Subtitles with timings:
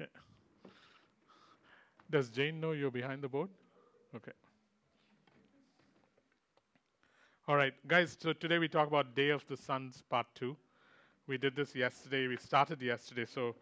[0.00, 0.10] Okay.
[2.08, 3.48] Does Jane know you're behind the board?
[4.14, 4.32] Okay.
[7.48, 10.56] All right, guys, so today we talk about Day of the Sons part two.
[11.26, 12.28] We did this yesterday.
[12.28, 13.56] We started yesterday, so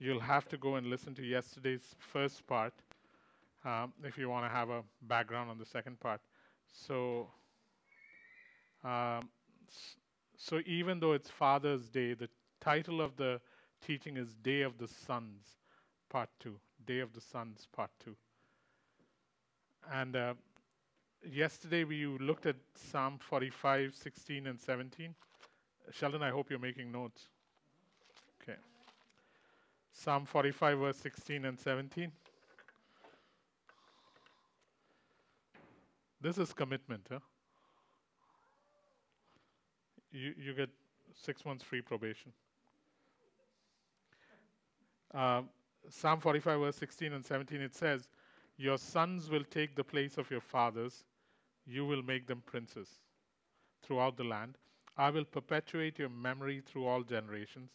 [0.00, 2.72] you'll have to go and listen to yesterday's first part
[3.64, 6.20] um, if you want to have a background on the second part.
[6.66, 7.28] So,
[8.82, 9.28] um,
[10.36, 12.28] so even though it's Father's Day, the
[12.60, 13.40] title of the
[13.86, 15.58] teaching is Day of the Sons,
[16.08, 16.58] part two.
[16.86, 18.16] Day of the Sons, part two.
[19.92, 20.34] And uh,
[21.30, 25.14] yesterday we looked at Psalm 45, 16, and 17.
[25.92, 27.28] Sheldon, I hope you're making notes.
[28.42, 28.58] Okay.
[29.92, 32.12] Psalm 45, verse 16 and 17.
[36.20, 37.20] This is commitment, huh?
[40.10, 40.70] You, you get
[41.14, 42.32] six months free probation.
[45.14, 45.42] Uh,
[45.90, 48.08] Psalm 45, verse 16 and 17, it says,
[48.56, 51.04] Your sons will take the place of your fathers,
[51.66, 52.88] you will make them princes
[53.82, 54.56] throughout the land.
[54.96, 57.70] I will perpetuate your memory through all generations.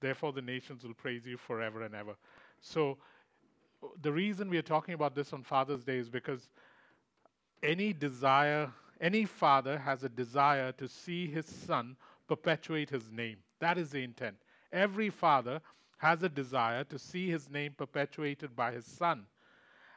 [0.00, 2.14] Therefore, the nations will praise you forever and ever.
[2.60, 2.98] So,
[4.02, 6.48] the reason we are talking about this on Father's Day is because
[7.62, 8.70] any desire,
[9.00, 11.96] any father has a desire to see his son
[12.28, 13.38] perpetuate his name.
[13.58, 14.36] That is the intent.
[14.72, 15.60] Every father
[16.00, 19.26] has a desire to see his name perpetuated by his son.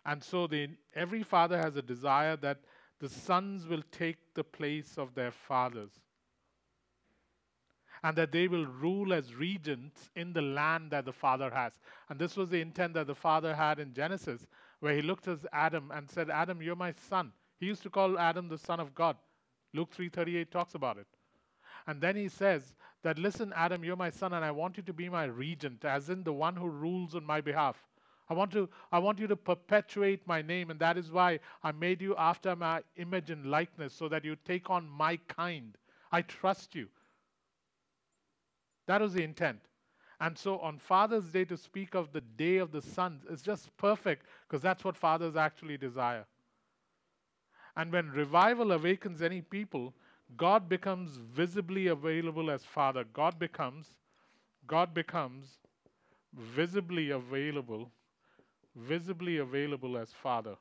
[0.05, 2.59] And so the, every father has a desire that
[2.99, 5.91] the sons will take the place of their fathers
[8.03, 11.71] and that they will rule as regents in the land that the father has.
[12.09, 14.45] And this was the intent that the father had in Genesis,
[14.81, 17.31] where he looked at Adam and said, Adam, you're my son.
[17.61, 19.15] He used to call Adam the son of God.
[19.73, 21.07] Luke 3:38 talks about it.
[21.87, 24.93] And then he says that, listen, Adam, you're my son, and I want you to
[24.93, 27.77] be my regent, as in the one who rules on my behalf.
[28.29, 31.73] I want, to, I want you to perpetuate my name, and that is why I
[31.73, 35.77] made you after my image and likeness, so that you take on my kind.
[36.11, 36.87] I trust you.
[38.87, 39.59] That was the intent.
[40.19, 43.75] And so on Father's Day, to speak of the day of the sons is just
[43.75, 46.25] perfect because that's what fathers actually desire.
[47.75, 49.93] And when revival awakens any people,
[50.37, 53.03] God becomes visibly available as Father.
[53.13, 53.87] God becomes,
[54.67, 55.57] God becomes
[56.33, 57.91] visibly available,
[58.75, 60.55] visibly available as Father.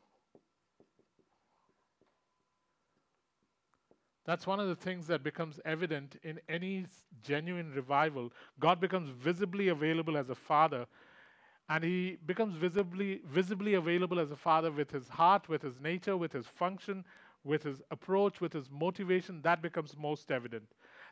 [4.25, 6.87] That's one of the things that becomes evident in any
[7.25, 8.33] genuine revival.
[8.61, 10.87] God becomes visibly available as a father,
[11.69, 16.17] and he becomes visibly visibly available as a father with his heart, with his nature,
[16.17, 17.05] with his function,
[17.45, 20.65] with his approach, with his motivation, that becomes most evident.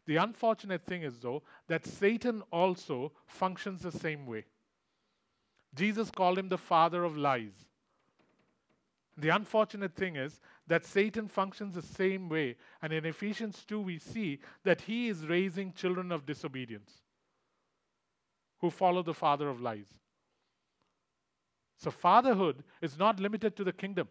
[0.06, 4.44] The unfortunate thing is, though, that Satan also functions the same way.
[5.74, 7.66] Jesus called him the father of lies.
[9.16, 12.56] The unfortunate thing is that Satan functions the same way.
[12.80, 17.02] And in Ephesians 2, we see that he is raising children of disobedience
[18.60, 19.88] who follow the father of lies.
[21.76, 24.08] So, fatherhood is not limited to the kingdom.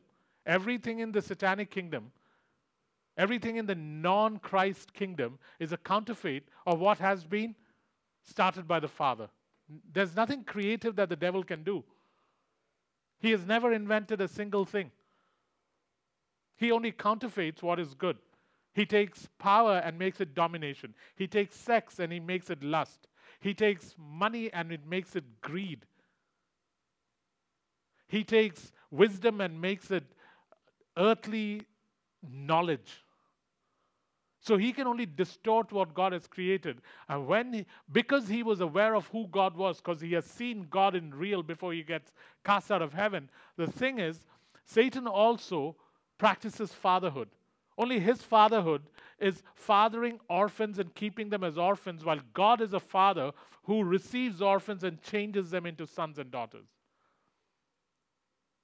[0.50, 2.12] Everything in the satanic kingdom,
[3.16, 7.54] everything in the non Christ kingdom is a counterfeit of what has been
[8.24, 9.30] started by the Father.
[9.94, 11.84] There's nothing creative that the devil can do.
[13.20, 14.90] He has never invented a single thing.
[16.58, 18.18] He only counterfeits what is good.
[18.74, 20.96] He takes power and makes it domination.
[21.16, 23.08] He takes sex and he makes it lust.
[23.40, 25.86] He takes money and it makes it greed.
[28.08, 30.06] He takes wisdom and makes it
[31.00, 31.62] earthly
[32.30, 33.04] knowledge.
[34.42, 36.82] So he can only distort what God has created.
[37.08, 40.68] And when he, because he was aware of who God was, because he has seen
[40.70, 42.14] God in real before he gets
[42.46, 44.26] cast out of heaven, the thing is,
[44.66, 45.76] Satan also
[46.18, 47.30] practices fatherhood.
[47.78, 48.84] Only his fatherhood
[49.20, 53.32] is fathering orphans and keeping them as orphans, while God is a father
[53.64, 56.68] who receives orphans and changes them into sons and daughters.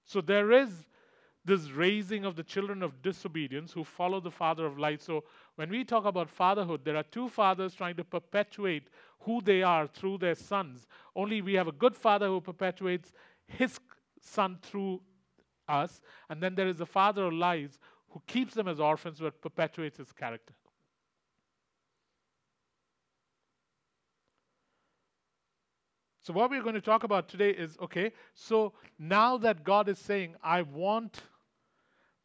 [0.05, 0.69] So there is
[1.45, 5.01] this raising of the children of disobedience who follow the father of light.
[5.01, 5.23] So
[5.55, 8.87] when we talk about fatherhood, there are two fathers trying to perpetuate
[9.19, 10.87] who they are through their sons.
[11.15, 13.13] Only we have a good father who perpetuates
[13.47, 13.79] his
[14.19, 15.01] son through
[15.67, 19.41] us, and then there is the father of lies who keeps them as orphans but
[19.41, 20.53] perpetuates his character.
[26.21, 29.99] So, what we're going to talk about today is okay, so now that God is
[29.99, 31.21] saying, I want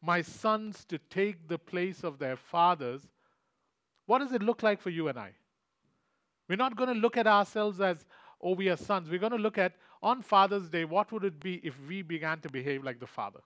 [0.01, 3.07] my sons to take the place of their fathers,
[4.05, 5.31] what does it look like for you and I?
[6.47, 8.05] We're not going to look at ourselves as,
[8.41, 9.09] oh, we are sons.
[9.09, 12.39] We're going to look at on Father's Day, what would it be if we began
[12.41, 13.39] to behave like the Father?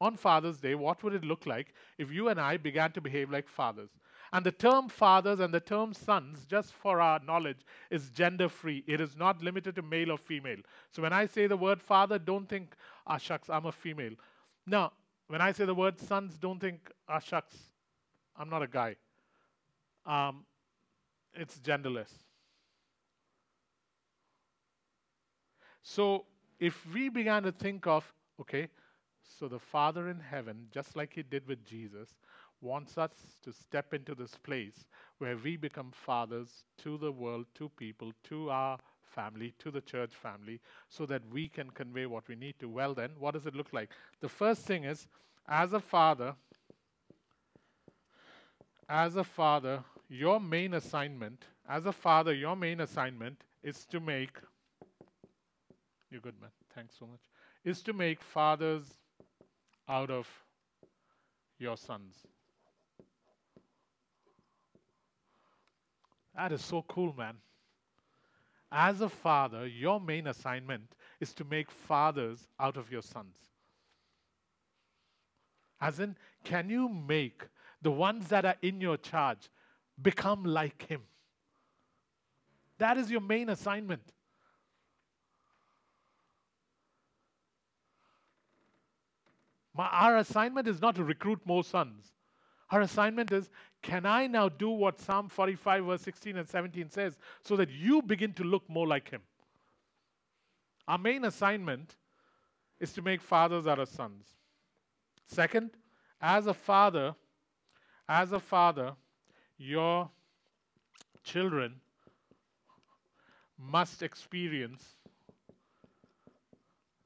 [0.00, 3.30] On Father's Day, what would it look like if you and I began to behave
[3.30, 3.90] like fathers?
[4.32, 7.58] And the term fathers and the term sons, just for our knowledge,
[7.90, 8.84] is gender free.
[8.86, 10.58] It is not limited to male or female.
[10.92, 12.74] So when I say the word father, don't think,
[13.06, 14.12] ah, shucks, I'm a female.
[14.66, 14.92] Now,
[15.26, 17.56] when I say the word sons, don't think, ah, shucks,
[18.36, 18.96] I'm not a guy.
[20.06, 20.44] Um,
[21.34, 22.10] it's genderless.
[25.82, 26.24] So
[26.60, 28.04] if we began to think of,
[28.40, 28.68] okay,
[29.22, 32.08] so the Father in heaven, just like He did with Jesus,
[32.60, 33.12] wants us
[33.42, 34.86] to step into this place
[35.18, 40.14] where we become fathers to the world, to people, to our family, to the church
[40.14, 42.68] family, so that we can convey what we need to.
[42.68, 43.90] Well, then, what does it look like?
[44.20, 45.08] The first thing is,
[45.48, 46.34] as a father,
[48.88, 54.38] as a father, your main assignment, as a father, your main assignment is to make,
[56.10, 57.20] you're good, man, thanks so much,
[57.64, 58.84] is to make fathers
[59.88, 60.28] out of
[61.58, 62.26] your sons.
[66.40, 67.34] That is so cool, man.
[68.72, 73.36] As a father, your main assignment is to make fathers out of your sons.
[75.82, 77.42] As in, can you make
[77.82, 79.50] the ones that are in your charge
[80.00, 81.02] become like him?
[82.78, 84.14] That is your main assignment.
[89.76, 92.14] My, our assignment is not to recruit more sons.
[92.70, 93.50] Our assignment is
[93.82, 98.02] can I now do what Psalm 45, verse 16 and 17 says, so that you
[98.02, 99.22] begin to look more like Him?
[100.86, 101.96] Our main assignment
[102.78, 104.26] is to make fathers out of sons.
[105.26, 105.70] Second,
[106.20, 107.14] as a father,
[108.08, 108.92] as a father,
[109.56, 110.10] your
[111.22, 111.76] children
[113.58, 114.84] must experience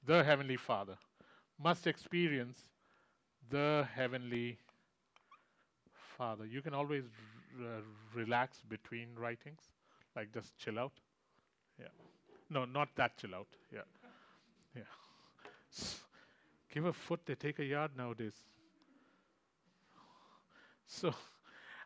[0.07, 0.97] the Heavenly Father,
[1.63, 2.59] must experience
[3.51, 4.59] the Heavenly
[6.17, 6.47] Father.
[6.47, 7.05] You can always
[7.61, 7.83] r-
[8.15, 9.63] relax between writings,
[10.17, 10.93] like just chill out.
[11.81, 11.89] Yeah.
[12.51, 13.49] No, not that chill out.
[13.73, 13.83] Yeah.
[14.77, 14.83] Yeah.
[16.71, 18.45] Give a foot, they take a yard nowadays.
[20.87, 21.15] So,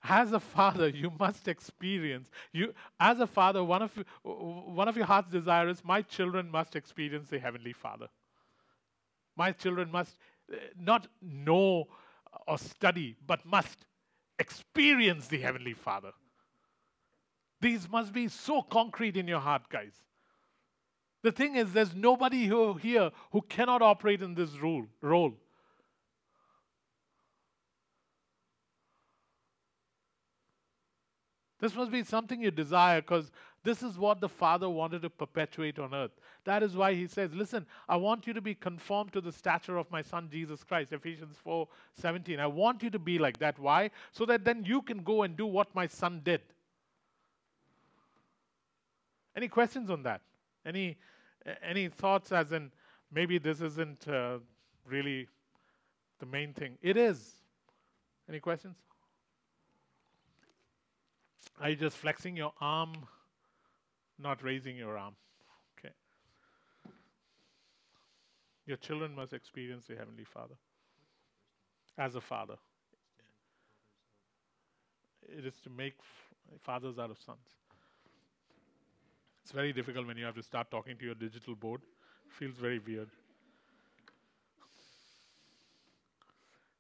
[0.05, 2.31] as a father, you must experience.
[2.53, 3.93] You, as a father, one of
[4.23, 8.09] one of your heart's desire is my children must experience the heavenly Father.
[9.37, 10.19] My children must
[10.53, 11.87] uh, not know
[12.47, 13.87] or study, but must
[14.39, 16.13] experience the Heavenly Father.
[17.61, 19.95] These must be so concrete in your heart, guys.
[21.23, 24.87] The thing is, there's nobody who, here who cannot operate in this role.
[25.01, 25.35] role.
[31.61, 33.33] This must be something you desire because
[33.65, 36.13] this is what the Father wanted to perpetuate on earth.
[36.45, 39.77] That is why He says, Listen, I want you to be conformed to the stature
[39.77, 40.93] of my Son Jesus Christ.
[40.93, 42.39] Ephesians 4 17.
[42.39, 43.59] I want you to be like that.
[43.59, 43.91] Why?
[44.13, 46.41] So that then you can go and do what my Son did.
[49.37, 50.21] Any questions on that?
[50.65, 50.97] Any,
[51.63, 52.73] any thoughts as in
[53.13, 54.39] maybe this isn't uh,
[54.87, 55.29] really
[56.19, 56.77] the main thing?
[56.83, 57.35] It is.
[58.29, 58.77] Any questions?
[61.61, 62.93] Are you just flexing your arm,
[64.19, 65.15] not raising your arm?
[65.79, 65.93] Okay.
[68.67, 70.55] Your children must experience the Heavenly Father
[71.99, 72.57] as a father.
[75.29, 77.57] It is to make f- fathers out of sons.
[79.43, 81.81] It's very difficult when you have to start talking to your digital board.
[82.29, 83.09] Feels very weird.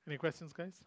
[0.06, 0.82] Any questions, guys?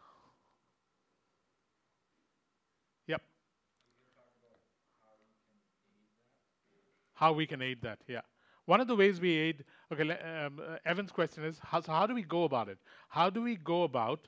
[7.22, 8.00] How we can aid that.
[8.08, 8.22] Yeah.
[8.66, 9.63] One of the ways we aid,
[9.94, 12.80] okay, um, uh, Evan's question is how, so how do we go about it?
[13.10, 14.28] How do we go about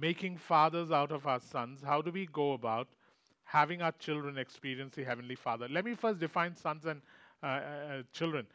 [0.00, 1.82] making fathers out of our sons?
[1.84, 2.86] How do we go about
[3.42, 5.66] having our children experience the Heavenly Father?
[5.68, 7.02] Let me first define sons and
[7.42, 8.46] uh, uh, uh children.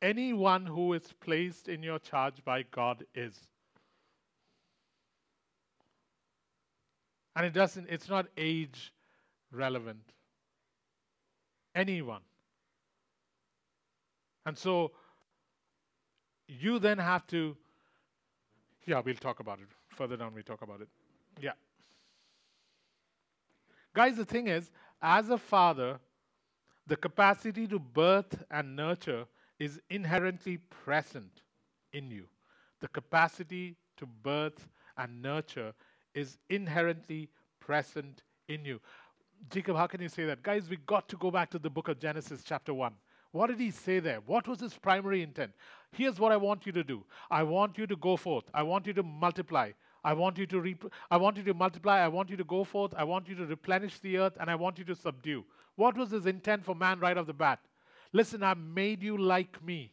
[0.00, 3.34] Anyone who is placed in your charge by God is.
[7.34, 8.92] And it doesn't, it's not age
[9.50, 10.12] relevant.
[11.74, 12.22] Anyone.
[14.46, 14.92] And so
[16.48, 17.56] you then have to,
[18.86, 19.68] yeah, we'll talk about it.
[19.90, 20.88] Further down, we talk about it.
[21.40, 21.52] Yeah.
[23.94, 24.70] Guys, the thing is,
[25.00, 25.98] as a father,
[26.86, 29.26] the capacity to birth and nurture
[29.58, 31.42] is inherently present
[31.92, 32.24] in you.
[32.80, 35.72] The capacity to birth and nurture
[36.14, 37.28] is inherently
[37.60, 38.80] present in you.
[39.50, 40.42] Jacob, how can you say that?
[40.42, 42.92] Guys, we got to go back to the book of Genesis, chapter 1.
[43.32, 44.20] What did he say there?
[44.26, 45.52] What was his primary intent?
[45.90, 48.86] Here's what I want you to do I want you to go forth, I want
[48.86, 49.72] you to multiply.
[50.04, 52.64] I want you to rep- I want you to multiply, I want you to go
[52.64, 55.44] forth, I want you to replenish the earth, and I want you to subdue.
[55.76, 57.60] What was his intent for man right off the bat?
[58.12, 59.92] Listen, I made you like me.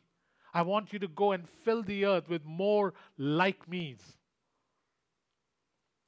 [0.53, 4.01] I want you to go and fill the earth with more like me's.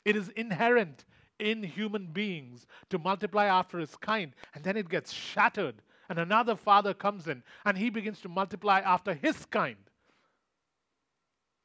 [0.03, 1.05] It is inherent
[1.39, 5.75] in human beings to multiply after his kind, and then it gets shattered,
[6.11, 9.77] and another father comes in and he begins to multiply after his kind.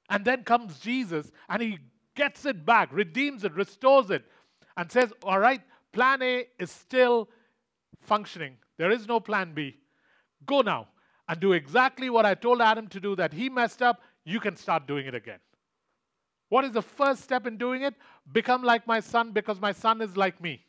[0.09, 1.81] And then comes Jesus and he
[2.15, 4.25] gets it back, redeems it, restores it,
[4.77, 5.61] and says, All right,
[5.93, 7.29] plan A is still
[8.03, 8.57] functioning.
[8.79, 9.79] There is no plan B.
[10.47, 10.91] Go now
[11.29, 14.01] and do exactly what I told Adam to do that he messed up.
[14.25, 15.41] You can start doing it again.
[16.51, 17.95] What is the first step in doing it?
[18.31, 20.66] Become like my son because my son is like me.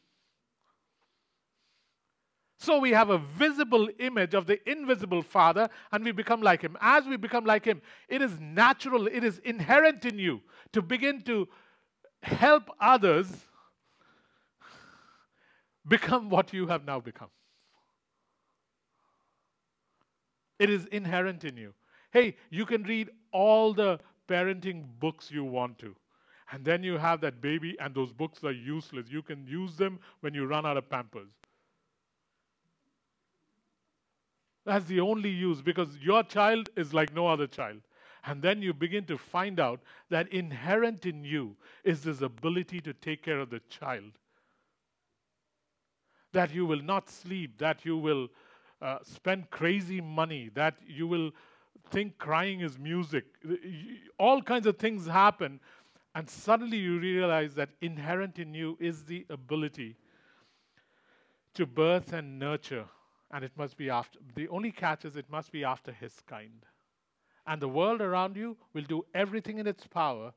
[2.68, 6.76] So we have a visible image of the invisible Father and we become like Him.
[6.82, 10.42] As we become like Him, it is natural, it is inherent in you
[10.74, 11.48] to begin to
[12.24, 13.32] help others
[15.88, 17.30] become what you have now become.
[20.60, 21.74] It is inherent in you.
[22.12, 23.98] Hey, you can read all the
[24.28, 25.96] parenting books you want to.
[26.52, 29.06] And then you have that baby, and those books are useless.
[29.10, 31.30] You can use them when you run out of pampers.
[34.68, 37.78] That's the only use because your child is like no other child.
[38.26, 41.56] And then you begin to find out that inherent in you
[41.86, 44.12] is this ability to take care of the child.
[46.34, 48.28] That you will not sleep, that you will
[48.82, 51.32] uh, spend crazy money, that you will
[51.90, 53.24] think crying is music.
[54.20, 55.62] All kinds of things happen,
[56.14, 59.96] and suddenly you realize that inherent in you is the ability
[61.54, 62.86] to birth and nurture,
[63.32, 64.20] and it must be after.
[64.36, 66.66] The only catch is it must be after his kind.
[67.46, 70.34] And the world around you will do everything in its power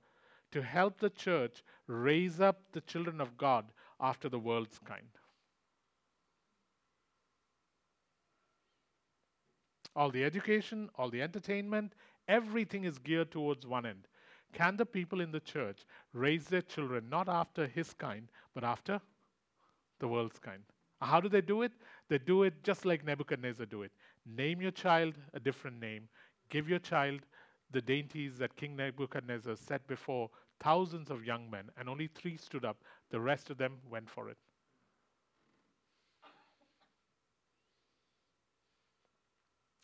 [0.53, 5.09] to help the church raise up the children of God after the world's kind.
[9.97, 11.95] All the education, all the entertainment,
[12.29, 14.07] everything is geared towards one end.
[14.53, 19.01] Can the people in the church raise their children not after his kind, but after
[19.99, 20.63] the world's kind?
[21.01, 21.73] How do they do it?
[22.11, 23.93] They do it just like Nebuchadnezzar do it.
[24.27, 26.09] Name your child a different name.
[26.51, 27.21] Give your child
[27.71, 32.65] the dainties that King Nebuchadnezzar set before thousands of young men, and only three stood
[32.65, 32.79] up.
[33.11, 34.37] The rest of them went for it.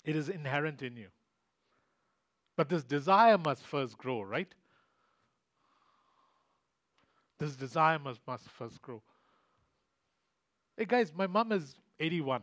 [0.04, 1.08] It is inherent in you.
[2.56, 4.52] But this desire must first grow, right?
[7.38, 9.00] This desire must, must first grow.
[10.76, 12.42] Hey guys, my mom is 81.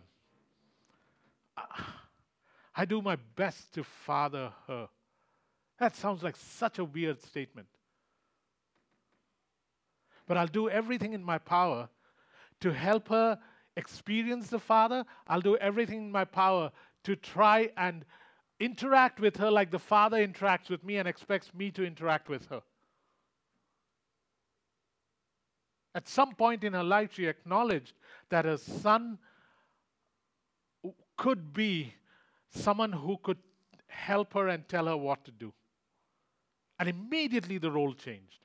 [2.75, 4.89] I do my best to father her.
[5.79, 7.67] That sounds like such a weird statement.
[10.27, 11.89] But I'll do everything in my power
[12.61, 13.37] to help her
[13.75, 15.05] experience the Father.
[15.27, 16.71] I'll do everything in my power
[17.03, 18.05] to try and
[18.59, 22.47] interact with her like the Father interacts with me and expects me to interact with
[22.47, 22.61] her.
[25.95, 27.93] At some point in her life, she acknowledged
[28.29, 29.19] that her son
[31.17, 31.93] could be
[32.49, 33.37] someone who could
[33.87, 35.53] help her and tell her what to do.
[36.79, 38.39] And immediately the role changed.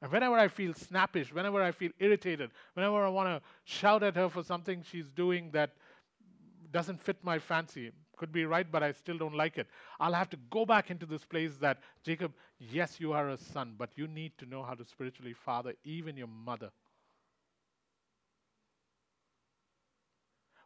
[0.00, 4.16] And whenever I feel snappish, whenever I feel irritated, whenever I want to shout at
[4.16, 5.70] her for something she's doing that
[6.72, 7.92] doesn't fit my fancy.
[8.16, 9.68] Could be right, but I still don't like it.
[10.00, 13.74] I'll have to go back into this place that, Jacob, yes, you are a son,
[13.76, 16.70] but you need to know how to spiritually father even your mother.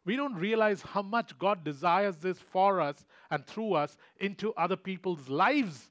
[0.07, 2.95] We don't realize how much God desires this for us
[3.29, 5.89] and through us into other people's lives.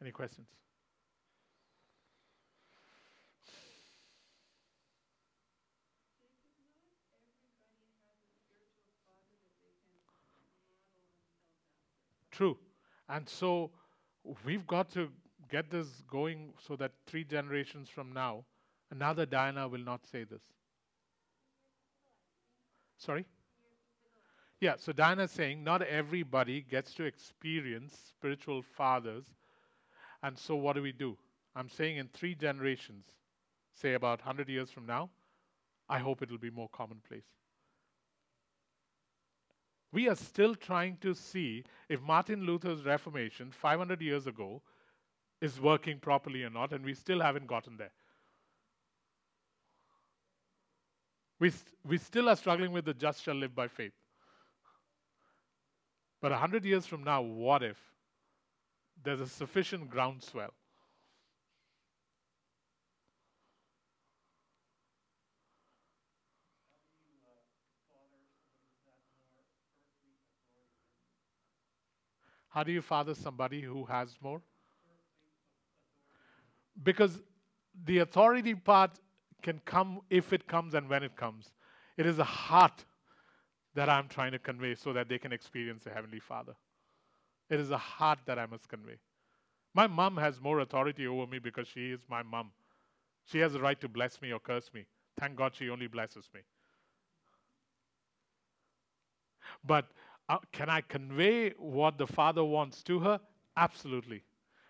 [0.00, 0.48] Any questions?
[12.32, 12.58] True.
[13.08, 13.70] And so
[14.44, 15.08] we've got to
[15.52, 18.44] get this going so that three generations from now,
[18.90, 20.40] another Diana will not say this.
[22.96, 23.26] Sorry?
[24.60, 29.26] Yeah, so Diana's saying not everybody gets to experience spiritual fathers.
[30.22, 31.18] And so what do we do?
[31.54, 33.04] I'm saying in three generations,
[33.74, 35.10] say about 100 years from now,
[35.88, 37.26] I hope it'll be more commonplace.
[39.92, 44.62] We are still trying to see if Martin Luther's Reformation 500 years ago
[45.42, 47.92] is working properly or not, and we still haven't gotten there.
[51.40, 53.92] We, st- we still are struggling with the just shall live by faith.
[56.20, 57.78] But 100 years from now, what if
[59.02, 60.54] there's a sufficient groundswell?
[72.50, 74.42] How do you father somebody who has more?
[76.82, 77.22] Because
[77.84, 78.92] the authority part
[79.42, 81.50] can come if it comes and when it comes.
[81.96, 82.84] It is a heart
[83.74, 86.54] that I'm trying to convey so that they can experience the Heavenly Father.
[87.50, 88.96] It is a heart that I must convey.
[89.74, 92.50] My mom has more authority over me because she is my mom.
[93.24, 94.84] She has the right to bless me or curse me.
[95.18, 96.40] Thank God she only blesses me.
[99.64, 99.90] But
[100.28, 103.20] uh, can I convey what the Father wants to her?
[103.56, 104.22] Absolutely.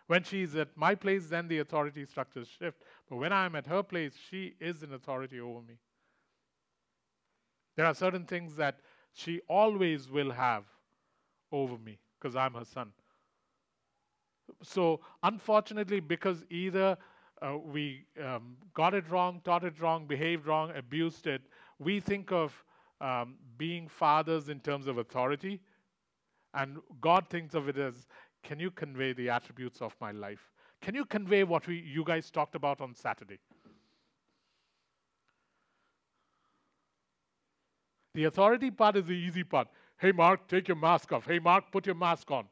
[0.06, 2.82] When she's at my place, then the authority structures shift.
[3.08, 5.78] But when I'm at her place, she is an authority over me.
[7.76, 8.80] There are certain things that
[9.12, 10.64] she always will have
[11.50, 12.92] over me because I'm her son.
[14.62, 16.96] So, unfortunately, because either
[17.40, 21.42] uh, we um, got it wrong, taught it wrong, behaved wrong, abused it,
[21.78, 22.52] we think of
[23.00, 25.60] um, being fathers in terms of authority,
[26.54, 28.06] and God thinks of it as
[28.42, 30.50] can you convey the attributes of my life?
[30.80, 33.38] Can you convey what we, you guys talked about on Saturday?
[38.14, 39.68] The authority part is the easy part.
[39.98, 41.24] Hey, Mark, take your mask off.
[41.24, 42.44] Hey, Mark, put your mask on.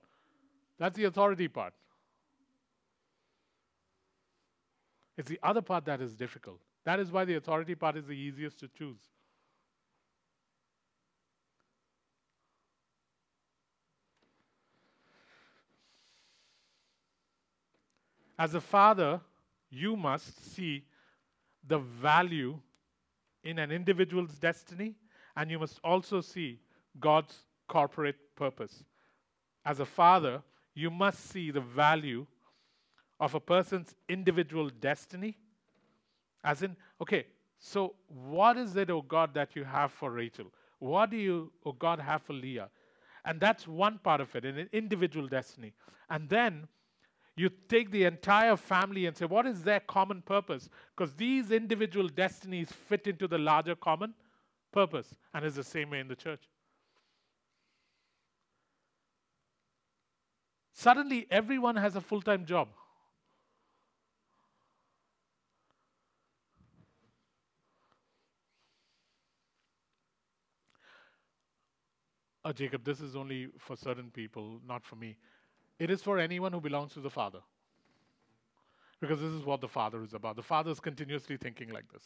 [0.78, 1.74] That's the authority part.
[5.18, 6.60] It's the other part that is difficult.
[6.84, 9.00] That is why the authority part is the easiest to choose.
[18.40, 19.20] As a father,
[19.68, 20.82] you must see
[21.68, 22.58] the value
[23.44, 24.94] in an individual's destiny
[25.36, 26.58] and you must also see
[26.98, 27.36] God's
[27.68, 28.82] corporate purpose.
[29.66, 30.42] As a father,
[30.74, 32.26] you must see the value
[33.20, 35.36] of a person's individual destiny.
[36.42, 37.26] As in, okay,
[37.58, 40.46] so what is it, oh God, that you have for Rachel?
[40.78, 42.70] What do you, oh God, have for Leah?
[43.26, 45.74] And that's one part of it, an individual destiny.
[46.08, 46.68] And then
[47.36, 50.68] you take the entire family and say, what is their common purpose?
[50.96, 54.14] Because these individual destinies fit into the larger common
[54.72, 55.14] purpose.
[55.32, 56.42] And it's the same way in the church.
[60.72, 62.68] Suddenly, everyone has a full time job.
[72.42, 75.16] Oh, Jacob, this is only for certain people, not for me.
[75.80, 77.40] It is for anyone who belongs to the Father.
[79.00, 80.36] Because this is what the Father is about.
[80.36, 82.04] The Father is continuously thinking like this.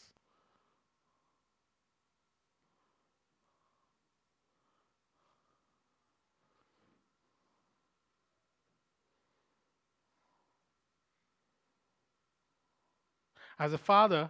[13.57, 14.29] As a father,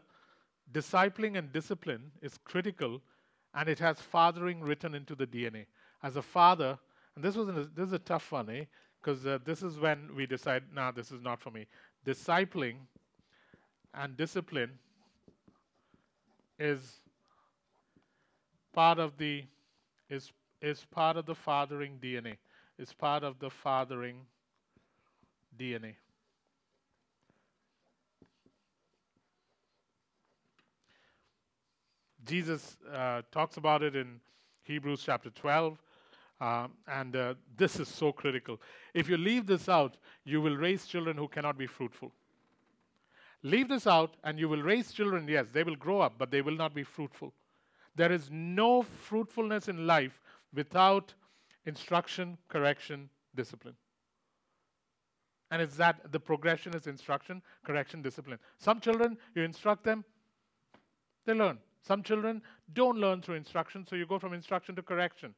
[0.72, 3.02] discipling and discipline is critical
[3.56, 5.66] and it has fathering written into the DNA.
[6.04, 6.78] As a father,
[7.16, 8.66] and this was this is a tough one, eh?
[9.06, 11.68] Because uh, this is when we decide, nah, this is not for me.
[12.08, 12.78] Discipling
[13.94, 14.72] and discipline
[16.58, 17.02] is
[18.74, 19.44] part of the
[20.10, 22.38] is is part of the fathering DNA.
[22.80, 24.22] Is part of the fathering
[25.60, 25.94] DNA.
[32.26, 34.20] Jesus uh, talks about it in
[34.64, 35.78] Hebrews chapter 12.
[36.46, 38.62] Uh, and uh, this is so critical.
[38.94, 42.12] If you leave this out, you will raise children who cannot be fruitful.
[43.42, 46.44] Leave this out, and you will raise children, yes, they will grow up, but they
[46.44, 47.34] will not be fruitful.
[47.96, 50.22] There is no fruitfulness in life
[50.54, 51.16] without
[51.66, 53.76] instruction, correction, discipline.
[55.50, 58.38] And it's that the progression is instruction, correction, discipline.
[58.60, 60.06] Some children, you instruct them,
[61.26, 61.58] they learn.
[61.82, 65.34] Some children don't learn through instruction, so you go from instruction to correction.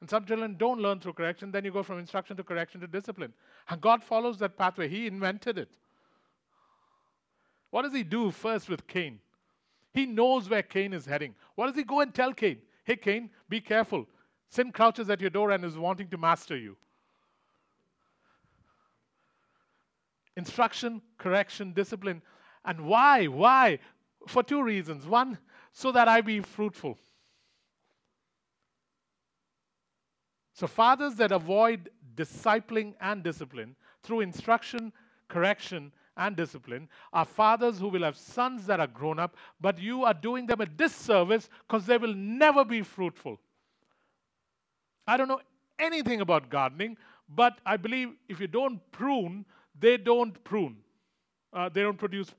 [0.00, 2.86] And some children don't learn through correction, then you go from instruction to correction to
[2.86, 3.32] discipline.
[3.68, 5.70] And God follows that pathway, He invented it.
[7.70, 9.20] What does He do first with Cain?
[9.92, 11.34] He knows where Cain is heading.
[11.54, 12.58] What does He go and tell Cain?
[12.84, 14.06] Hey, Cain, be careful.
[14.48, 16.76] Sin crouches at your door and is wanting to master you.
[20.36, 22.20] Instruction, correction, discipline.
[22.64, 23.26] And why?
[23.26, 23.78] Why?
[24.26, 25.06] for two reasons.
[25.06, 25.38] One,
[25.72, 26.98] so that I be fruitful.
[30.56, 34.90] So, fathers that avoid discipling and discipline through instruction,
[35.28, 40.04] correction, and discipline are fathers who will have sons that are grown up, but you
[40.04, 43.38] are doing them a disservice because they will never be fruitful.
[45.06, 45.42] I don't know
[45.78, 46.96] anything about gardening,
[47.28, 49.44] but I believe if you don't prune,
[49.78, 50.78] they don't prune.
[51.52, 52.30] Uh, they don't produce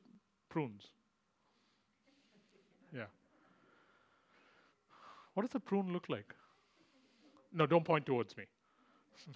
[0.50, 0.88] prunes.
[2.92, 3.06] Yeah.
[5.36, 6.34] What does a prune look like?
[7.54, 8.44] No, don't point towards me.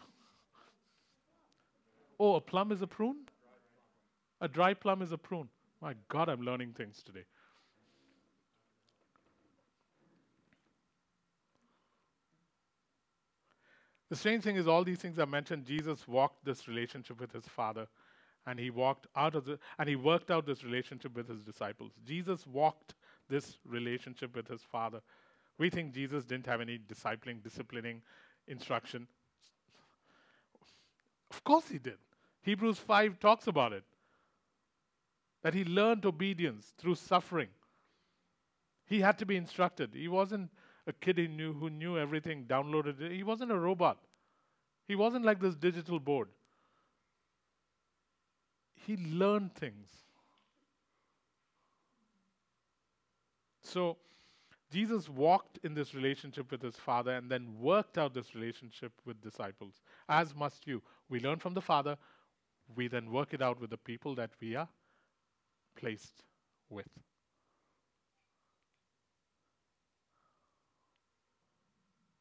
[2.19, 3.17] oh, a plum is a prune?
[4.41, 5.49] A dry plum is a prune.
[5.81, 7.25] My God, I'm learning things today.
[14.11, 15.65] The strange thing is, all these things I mentioned.
[15.65, 17.87] Jesus walked this relationship with his Father,
[18.45, 21.93] and he walked out of the, and he worked out this relationship with his disciples.
[22.05, 22.95] Jesus walked
[23.29, 24.99] this relationship with his Father.
[25.61, 28.01] We think Jesus didn't have any discipling, disciplining
[28.47, 29.05] instruction.
[31.29, 31.99] Of course he did.
[32.41, 33.83] Hebrews 5 talks about it.
[35.43, 37.49] That he learned obedience through suffering.
[38.87, 39.91] He had to be instructed.
[39.93, 40.49] He wasn't
[40.87, 43.11] a kid who knew, who knew everything, downloaded it.
[43.11, 43.99] He wasn't a robot.
[44.87, 46.29] He wasn't like this digital board.
[48.87, 49.91] He learned things.
[53.61, 53.97] So,
[54.71, 59.21] Jesus walked in this relationship with his Father and then worked out this relationship with
[59.21, 60.81] disciples, as must you.
[61.09, 61.97] We learn from the Father,
[62.75, 64.69] we then work it out with the people that we are
[65.75, 66.23] placed
[66.69, 66.87] with.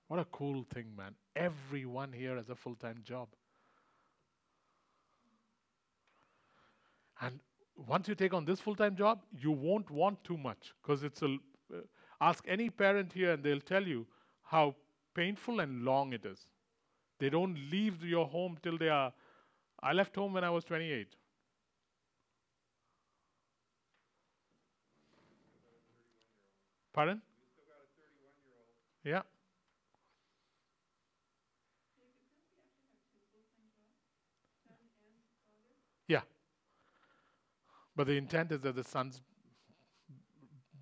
[0.08, 1.14] What a cool thing, man.
[1.36, 3.28] Everyone here has a full time job.
[7.20, 7.38] And
[7.76, 11.22] once you take on this full time job, you won't want too much because it's
[11.22, 11.36] a.
[12.20, 14.06] Ask any parent here and they'll tell you
[14.42, 14.74] how
[15.14, 16.46] painful and long it is.
[17.18, 19.12] They don't leave your home till they are.
[19.82, 21.16] I left home when I was 28.
[26.92, 27.22] Pardon?
[29.04, 29.22] Yeah.
[36.08, 36.20] Yeah.
[37.94, 39.20] But the intent is that the sons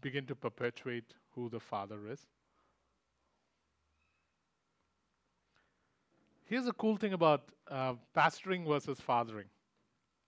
[0.01, 2.27] begin to perpetuate who the father is.
[6.45, 9.47] Here's a cool thing about uh, pastoring versus fathering.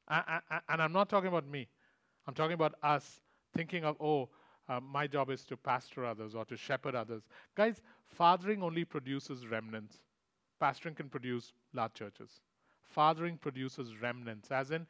[0.07, 1.69] I, I, and I'm not talking about me,
[2.27, 3.21] I'm talking about us
[3.57, 4.29] thinking of, oh,
[4.69, 7.23] uh, my job is to pastor others or to shepherd others.
[7.57, 9.99] Guys, fathering only produces remnants,
[10.63, 12.41] pastoring can produce large churches
[12.91, 14.51] fathering produces remnants.
[14.51, 14.87] As in,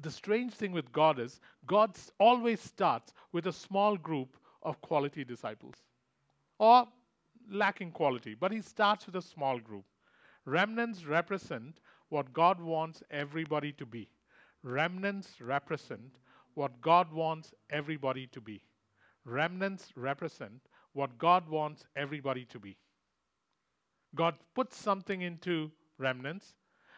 [0.00, 5.24] the strange thing with God is, God always starts with a small group of quality
[5.24, 5.74] disciples
[6.58, 6.86] or
[7.50, 9.84] lacking quality, but He starts with a small group.
[10.44, 14.08] Remnants represent what God wants everybody to be.
[14.62, 16.18] Remnants represent
[16.54, 18.60] what God wants everybody to be.
[19.24, 22.76] Remnants represent what God wants everybody to be.
[24.14, 26.54] God puts something into remnants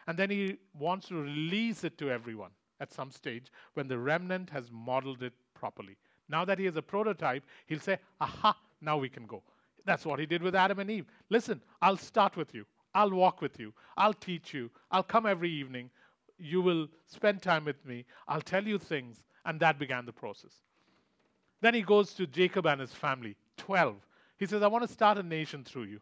[0.07, 4.49] and then he wants to release it to everyone at some stage when the remnant
[4.49, 5.97] has modeled it properly.
[6.29, 9.43] Now that he has a prototype, he'll say, Aha, now we can go.
[9.85, 11.05] That's what he did with Adam and Eve.
[11.29, 12.65] Listen, I'll start with you.
[12.93, 13.73] I'll walk with you.
[13.97, 14.71] I'll teach you.
[14.91, 15.89] I'll come every evening.
[16.37, 18.05] You will spend time with me.
[18.27, 19.23] I'll tell you things.
[19.45, 20.53] And that began the process.
[21.61, 23.95] Then he goes to Jacob and his family, 12.
[24.37, 25.99] He says, I want to start a nation through you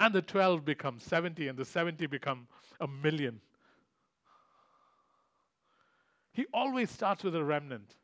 [0.00, 2.48] and the 12 become 70 and the 70 become
[2.80, 3.38] a million.
[6.32, 7.96] He always starts with a remnant.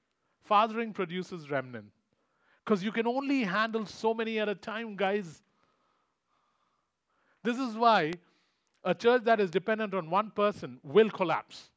[0.46, 1.87] Fathering produces remnant.
[2.64, 5.42] Because you can only handle so many at a time, guys.
[7.42, 8.12] This is why
[8.85, 11.70] a church that is dependent on one person will collapse.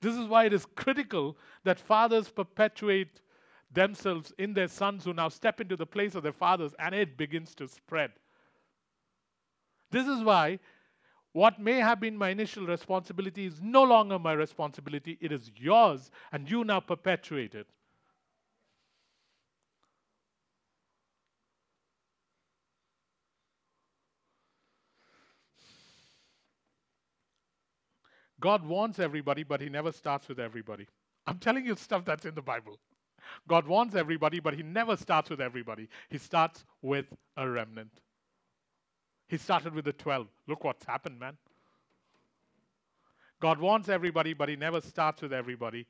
[0.00, 3.20] This is why it is critical that fathers perpetuate
[3.72, 7.16] themselves in their sons who now step into the place of their fathers, and it
[7.16, 8.10] begins to spread.
[9.90, 10.58] This is why
[11.32, 16.10] what may have been my initial responsibility is no longer my responsibility, it is yours,
[16.32, 17.68] and you now perpetuate it.
[28.40, 30.86] God wants everybody, but He never starts with everybody.
[31.26, 32.78] I'm telling you stuff that's in the Bible.
[33.46, 35.88] God wants everybody, but He never starts with everybody.
[36.08, 37.92] He starts with a remnant.
[39.30, 40.26] He started with the 12.
[40.48, 41.36] Look what's happened, man.
[43.38, 45.86] God wants everybody, but He never starts with everybody.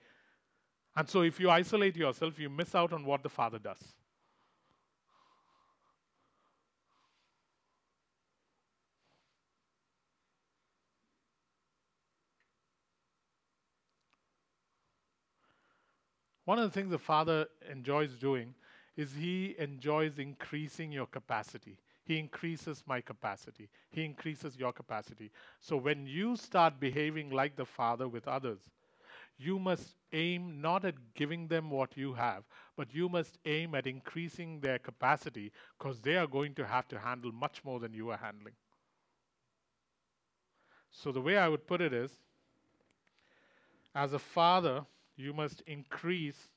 [0.94, 3.78] And so, if you isolate yourself, you miss out on what the Father does.
[16.44, 18.54] One of the things the Father enjoys doing
[18.98, 21.78] is He enjoys increasing your capacity.
[22.10, 23.68] He increases my capacity.
[23.92, 25.30] He increases your capacity.
[25.60, 28.58] So when you start behaving like the Father with others,
[29.38, 32.42] you must aim not at giving them what you have,
[32.76, 36.98] but you must aim at increasing their capacity because they are going to have to
[36.98, 38.54] handle much more than you are handling.
[40.90, 42.10] So, the way I would put it is
[43.94, 44.84] as a father,
[45.16, 46.48] you must increase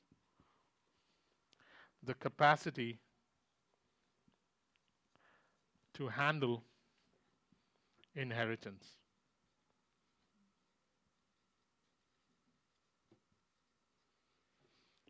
[2.02, 2.98] the capacity
[5.94, 6.62] to handle
[8.14, 8.84] inheritance.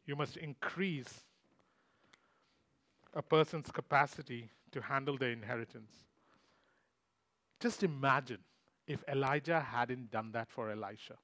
[0.06, 1.24] You must increase
[3.14, 5.92] a person's capacity to handle their inheritance.
[7.60, 8.40] Just imagine
[8.86, 11.14] if Elijah hadn't done that for Elisha.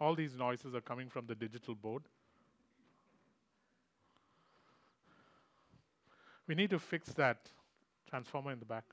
[0.00, 2.02] All these noises are coming from the digital board.
[6.46, 7.48] We need to fix that
[8.08, 8.84] transformer in the back.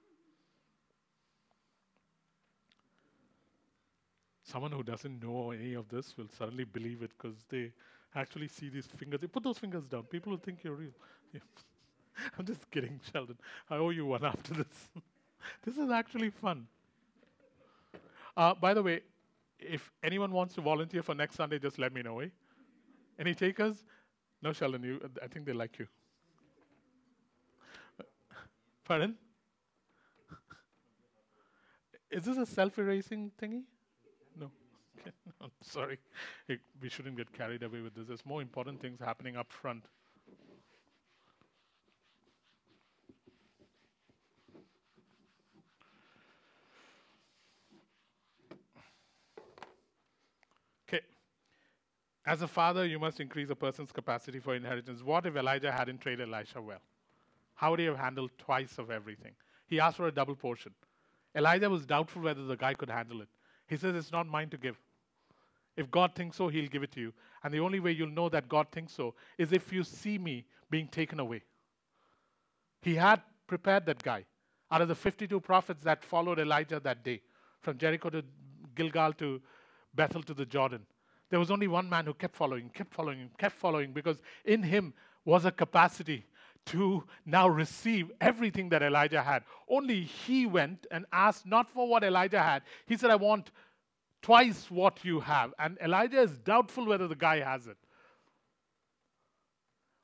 [4.44, 7.72] Someone who doesn't know any of this will suddenly believe it because they
[8.16, 9.22] actually see these fingers.
[9.22, 10.04] They put those fingers down.
[10.04, 10.92] People will think you're real.
[11.34, 11.40] Yeah.
[12.38, 13.38] I'm just kidding, Sheldon.
[13.70, 14.90] I owe you one after this.
[15.64, 16.68] this is actually fun.
[18.36, 19.02] Uh, by the way,
[19.60, 22.20] if anyone wants to volunteer for next Sunday, just let me know.
[22.20, 22.28] Eh?
[23.20, 23.86] Any takers?
[24.42, 24.84] No, Sheldon.
[24.84, 25.88] You, I think they like you.
[28.92, 29.16] Pardon?
[32.12, 33.62] Is this a self-erasing thingy?
[34.38, 34.52] No.
[35.00, 35.12] Okay.
[35.42, 35.98] I'm sorry.
[36.50, 38.08] It, we shouldn't get carried away with this.
[38.08, 39.86] There's more important things happening up front.
[50.90, 51.00] Okay.
[52.26, 55.02] As a father, you must increase a person's capacity for inheritance.
[55.02, 56.82] What if Elijah hadn't trained Elisha well?
[57.62, 59.34] How would he have handled twice of everything?
[59.68, 60.74] He asked for a double portion.
[61.36, 63.28] Elijah was doubtful whether the guy could handle it.
[63.68, 64.78] He says, It's not mine to give.
[65.78, 67.14] If God thinks so, He'll give it to you.
[67.44, 70.48] And the only way you'll know that God thinks so is if you see me
[70.72, 71.44] being taken away.
[72.82, 74.26] He had prepared that guy.
[74.72, 77.22] Out of the 52 prophets that followed Elijah that day,
[77.60, 78.24] from Jericho to
[78.74, 79.40] Gilgal to
[79.94, 80.84] Bethel to the Jordan,
[81.30, 84.96] there was only one man who kept following, kept following, kept following, because in him
[85.26, 86.26] was a capacity
[86.68, 89.44] to now receive everything that Elijah had.
[89.68, 92.64] Only he went and asked not for what Elijah had.
[92.86, 93.52] He said, I want
[94.22, 95.54] twice what you have.
[95.58, 97.78] And Elijah is doubtful whether the guy has it.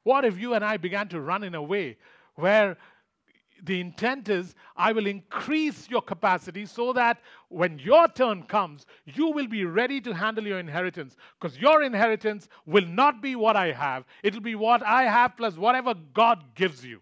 [0.03, 1.97] What if you and I began to run in a way
[2.35, 2.77] where
[3.63, 9.31] the intent is I will increase your capacity so that when your turn comes, you
[9.31, 11.15] will be ready to handle your inheritance.
[11.39, 15.57] Because your inheritance will not be what I have, it'll be what I have plus
[15.57, 17.01] whatever God gives you.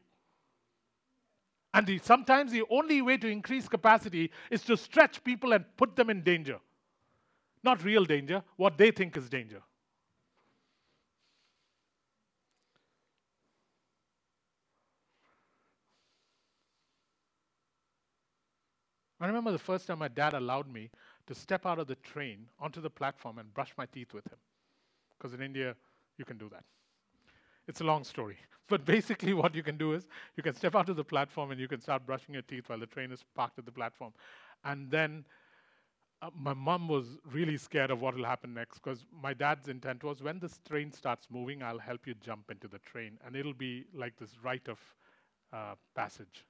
[1.74, 5.96] And the, sometimes the only way to increase capacity is to stretch people and put
[5.96, 6.60] them in danger.
[7.64, 9.62] Not real danger, what they think is danger.
[19.26, 20.92] I remember the first time my dad allowed me
[21.26, 24.38] to step out of the train onto the platform and brush my teeth with him.
[25.18, 25.76] Because in India,
[26.20, 26.64] you can do that.
[27.68, 28.38] It's a long story.
[28.68, 31.60] But basically, what you can do is you can step out to the platform and
[31.60, 34.14] you can start brushing your teeth while the train is parked at the platform.
[34.64, 35.26] And then
[36.22, 40.04] uh, my mom was really scared of what will happen next because my dad's intent
[40.04, 43.20] was when this train starts moving, I'll help you jump into the train.
[43.26, 44.80] And it'll be like this rite of
[45.52, 46.46] uh, passage.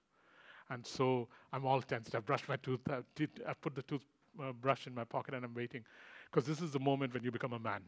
[0.70, 2.16] And so I'm all tensed.
[2.16, 2.82] I've brushed my tooth.
[2.90, 3.06] I've,
[3.48, 5.84] I've put the toothbrush uh, in my pocket and I'm waiting.
[6.32, 7.82] Because this is the moment when you become a man.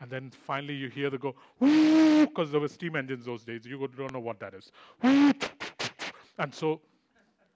[0.00, 3.64] And then finally you hear the go, because there were steam engines those days.
[3.64, 4.70] You don't know what that is.
[6.38, 6.80] And so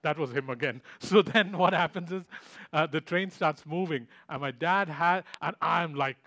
[0.01, 0.81] that was him again.
[0.99, 2.23] So then what happens is
[2.73, 6.17] uh, the train starts moving, and my dad had, and I'm like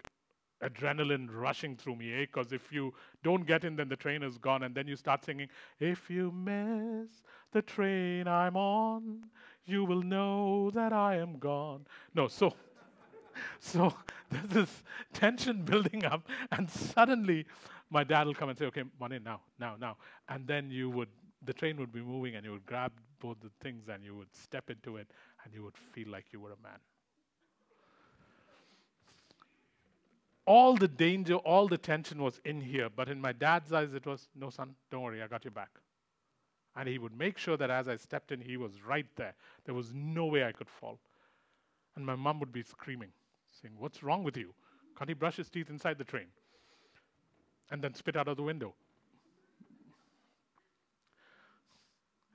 [0.63, 2.21] adrenaline rushing through me, eh?
[2.21, 5.25] Because if you don't get in, then the train is gone, and then you start
[5.25, 5.49] singing,
[5.81, 7.23] If you miss
[7.53, 9.25] the train I'm on,
[9.67, 11.87] you will know that I am gone.
[12.15, 12.55] No, so.
[13.61, 13.95] So
[14.31, 14.83] there's this
[15.15, 17.47] tension building up, and suddenly
[17.91, 19.97] my dad will come and say, Okay, money now, now, now.
[20.29, 21.09] And then you would,
[21.45, 24.35] the train would be moving, and you would grab both the things and you would
[24.35, 25.11] step into it,
[25.45, 26.79] and you would feel like you were a man.
[30.47, 32.89] All the danger, all the tension was in here.
[32.95, 35.71] But in my dad's eyes, it was, no, son, don't worry, I got your back.
[36.75, 39.35] And he would make sure that as I stepped in, he was right there.
[39.65, 40.99] There was no way I could fall.
[41.97, 43.11] And my mom would be screaming,
[43.61, 44.55] saying, What's wrong with you?
[44.97, 46.27] Can't he brush his teeth inside the train?
[47.71, 48.75] And then spit out of the window?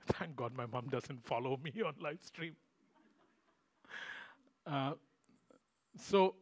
[0.12, 2.54] Thank God my mom doesn't follow me on live stream.
[4.66, 4.92] Uh,
[5.96, 6.34] so,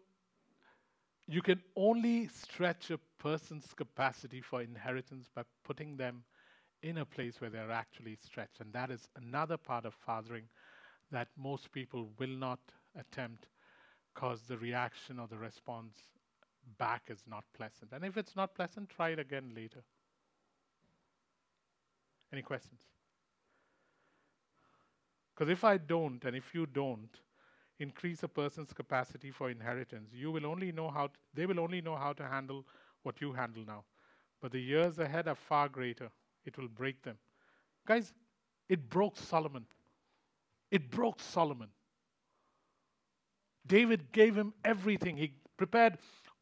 [1.28, 6.22] you can only stretch a person's capacity for inheritance by putting them
[6.82, 8.60] in a place where they're actually stretched.
[8.60, 10.44] And that is another part of fathering
[11.10, 12.60] that most people will not
[12.98, 13.48] attempt
[14.14, 15.96] because the reaction or the response
[16.78, 17.92] back is not pleasant.
[17.92, 19.82] And if it's not pleasant, try it again later.
[22.32, 22.80] Any questions?
[25.34, 27.10] Because if I don't, and if you don't,
[27.78, 31.96] increase a person's capacity for inheritance, you will only know how they will only know
[31.96, 32.64] how to handle
[33.02, 33.84] what you handle now.
[34.40, 36.10] But the years ahead are far greater.
[36.44, 37.16] It will break them.
[37.86, 38.12] Guys,
[38.68, 39.66] it broke Solomon.
[40.70, 41.68] It broke Solomon.
[43.66, 45.16] David gave him everything.
[45.16, 45.98] He prepared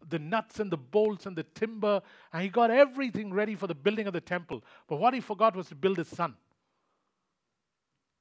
[0.08, 3.74] the nuts and the bolts and the timber, and he got everything ready for the
[3.74, 4.62] building of the temple.
[4.88, 6.34] But what he forgot was to build his son.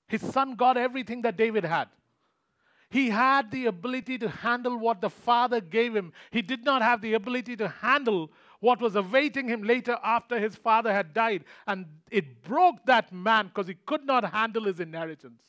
[0.08, 1.90] His son got everything that David had.
[2.94, 6.14] He had the ability to handle what the Father gave him.
[6.30, 8.30] He did not have the ability to handle
[8.60, 11.44] what was awaiting him later after his father had died.
[11.66, 15.42] And it broke that man because he could not handle his inheritance.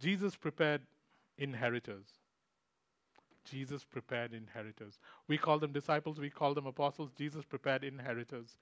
[0.00, 0.82] Jesus prepared
[1.38, 2.15] inheritors.
[3.46, 4.98] Jesus prepared inheritors.
[5.28, 7.10] We call them disciples, we call them apostles.
[7.16, 8.58] Jesus prepared inheritors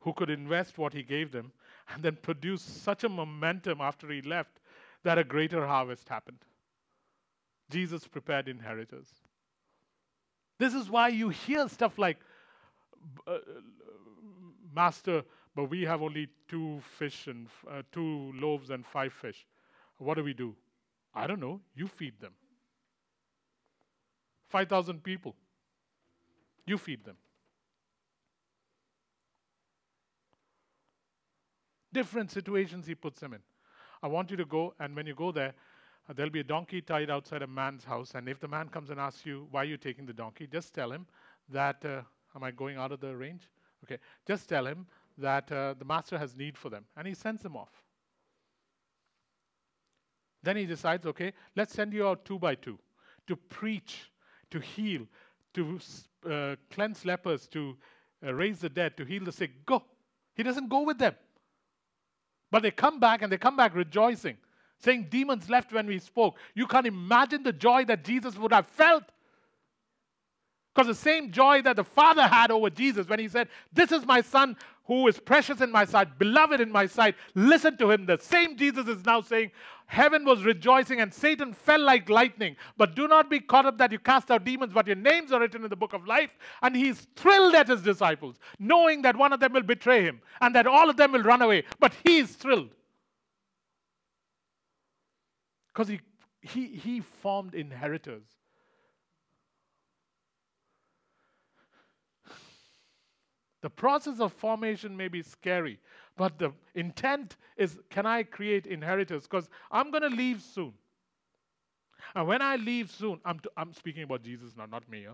[0.00, 1.52] who could invest what he gave them
[1.92, 4.60] and then produce such a momentum after he left
[5.02, 6.38] that a greater harvest happened.
[7.70, 9.08] Jesus prepared inheritors.
[10.58, 12.18] This is why you hear stuff like,
[13.26, 13.38] uh,
[14.74, 19.46] Master, but we have only two fish and uh, two loaves and five fish.
[19.98, 20.54] What do we do?
[21.14, 21.60] I don't know.
[21.74, 22.32] You feed them.
[24.48, 25.34] 5,000 people.
[26.66, 27.16] You feed them.
[31.92, 33.40] Different situations he puts them in.
[34.02, 35.54] I want you to go, and when you go there,
[36.08, 38.12] uh, there'll be a donkey tied outside a man's house.
[38.14, 40.46] And if the man comes and asks you, why are you taking the donkey?
[40.46, 41.06] Just tell him
[41.48, 42.02] that, uh,
[42.34, 43.48] am I going out of the range?
[43.84, 43.98] Okay.
[44.26, 44.86] Just tell him
[45.18, 46.84] that uh, the master has need for them.
[46.96, 47.82] And he sends them off.
[50.42, 52.78] Then he decides, okay, let's send you out two by two
[53.26, 54.10] to preach
[54.50, 55.02] to heal,
[55.54, 55.78] to
[56.30, 57.76] uh, cleanse lepers, to
[58.24, 59.64] uh, raise the dead, to heal the sick.
[59.64, 59.82] Go.
[60.34, 61.14] He doesn't go with them.
[62.50, 64.36] But they come back and they come back rejoicing,
[64.78, 66.36] saying, Demons left when we spoke.
[66.54, 69.04] You can't imagine the joy that Jesus would have felt.
[70.76, 74.04] Because the same joy that the Father had over Jesus when he said, This is
[74.04, 77.14] my Son who is precious in my sight, beloved in my sight.
[77.34, 78.04] Listen to him.
[78.04, 79.52] The same Jesus is now saying,
[79.86, 82.56] Heaven was rejoicing and Satan fell like lightning.
[82.76, 85.40] But do not be caught up that you cast out demons, but your names are
[85.40, 86.36] written in the book of life.
[86.60, 90.54] And he's thrilled at his disciples, knowing that one of them will betray him and
[90.54, 91.64] that all of them will run away.
[91.80, 92.74] But he's thrilled.
[95.68, 96.00] Because he,
[96.42, 98.35] he, he formed inheritors
[103.62, 105.80] The process of formation may be scary,
[106.16, 109.24] but the intent is can I create inheritors?
[109.24, 110.72] Because I'm going to leave soon.
[112.14, 113.20] And when I leave soon,
[113.56, 115.06] I'm speaking about Jesus now, not me.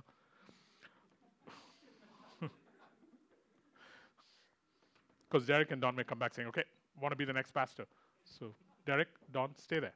[5.28, 6.64] Because Derek and Don may come back saying, okay,
[7.00, 7.86] want to be the next pastor.
[8.24, 8.54] So,
[8.86, 9.94] Derek, Don, stay there.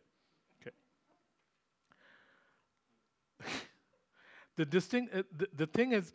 [0.62, 0.74] Okay.
[4.56, 6.12] the, distinct, uh, the, the thing is,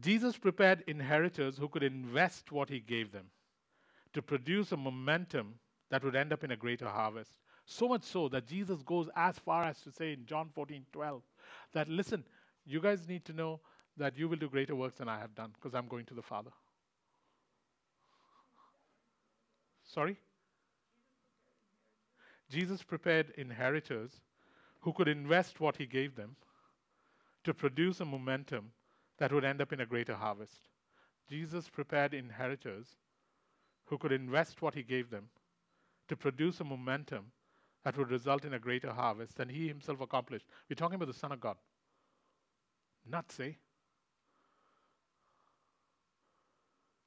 [0.00, 3.26] Jesus prepared inheritors who could invest what he gave them
[4.14, 5.54] to produce a momentum
[5.90, 7.38] that would end up in a greater harvest.
[7.66, 11.22] So much so that Jesus goes as far as to say in John 14 12
[11.74, 12.24] that, listen,
[12.64, 13.60] you guys need to know
[13.96, 16.22] that you will do greater works than I have done because I'm going to the
[16.22, 16.50] Father.
[19.84, 20.16] Sorry?
[22.50, 24.20] Jesus prepared inheritors
[24.80, 26.36] who could invest what he gave them
[27.44, 28.70] to produce a momentum
[29.18, 30.68] that would end up in a greater harvest.
[31.28, 32.96] Jesus prepared inheritors
[33.86, 35.28] who could invest what he gave them
[36.08, 37.32] to produce a momentum
[37.84, 40.46] that would result in a greater harvest than he himself accomplished.
[40.68, 41.56] We're talking about the Son of God.
[43.08, 43.52] Nuts, eh?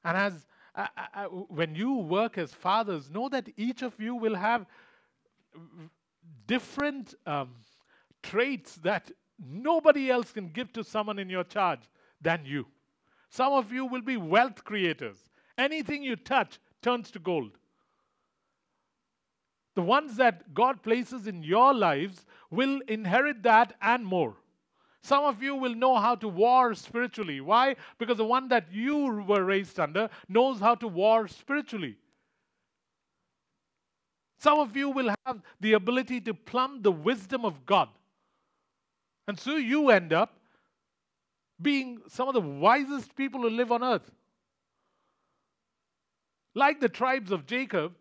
[0.04, 4.34] And as uh, uh, when you work as fathers, know that each of you will
[4.34, 4.66] have
[6.46, 7.54] different um,
[8.22, 11.80] traits that nobody else can give to someone in your charge
[12.26, 12.66] than you.
[13.30, 15.18] Some of you will be wealth creators
[15.58, 17.52] Anything you touch turns to gold.
[19.74, 24.36] The ones that God places in your lives will inherit that and more.
[25.02, 27.40] Some of you will know how to war spiritually.
[27.40, 27.76] Why?
[27.98, 31.96] Because the one that you were raised under knows how to war spiritually.
[34.38, 37.88] Some of you will have the ability to plumb the wisdom of God.
[39.28, 40.35] And so you end up
[41.60, 44.10] being some of the wisest people who live on earth.
[46.54, 47.94] Like the tribes of Jacob,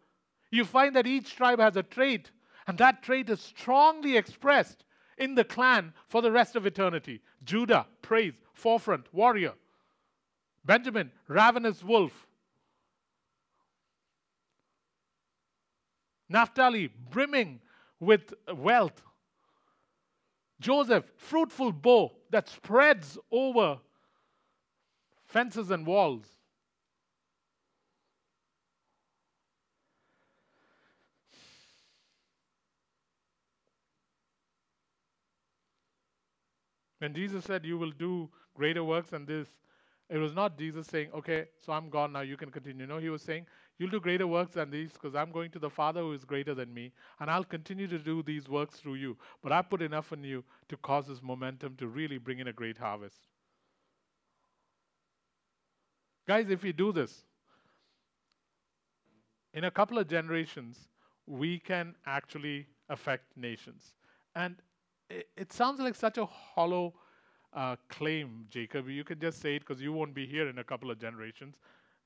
[0.52, 2.32] you find that each tribe has a trait,
[2.68, 4.86] and that trait is strongly expressed
[5.18, 7.22] in the clan for the rest of eternity.
[7.44, 9.54] Judah, praise, forefront, warrior.
[10.64, 12.28] Benjamin, ravenous wolf.
[16.28, 17.60] Naphtali, brimming
[18.00, 19.02] with wealth.
[20.60, 23.80] Joseph, fruitful bow that spreads over
[25.26, 26.26] fences and walls.
[37.00, 39.48] When Jesus said, You will do greater works than this,
[40.10, 42.88] it was not Jesus saying, Okay, so I'm gone now, you can continue.
[42.88, 43.46] No, he was saying,
[43.78, 46.54] You'll do greater works than these because I'm going to the Father who is greater
[46.54, 49.18] than me, and I'll continue to do these works through you.
[49.44, 52.54] But I put enough in you to cause this momentum to really bring in a
[52.54, 53.28] great harvest.
[56.28, 57.24] Guys, if we do this,
[59.54, 60.88] in a couple of generations,
[61.28, 63.94] we can actually affect nations.
[64.36, 64.56] And
[65.10, 66.94] it, it sounds like such a hollow
[67.54, 68.90] uh, claim, Jacob.
[68.90, 71.56] You can just say it because you won't be here in a couple of generations.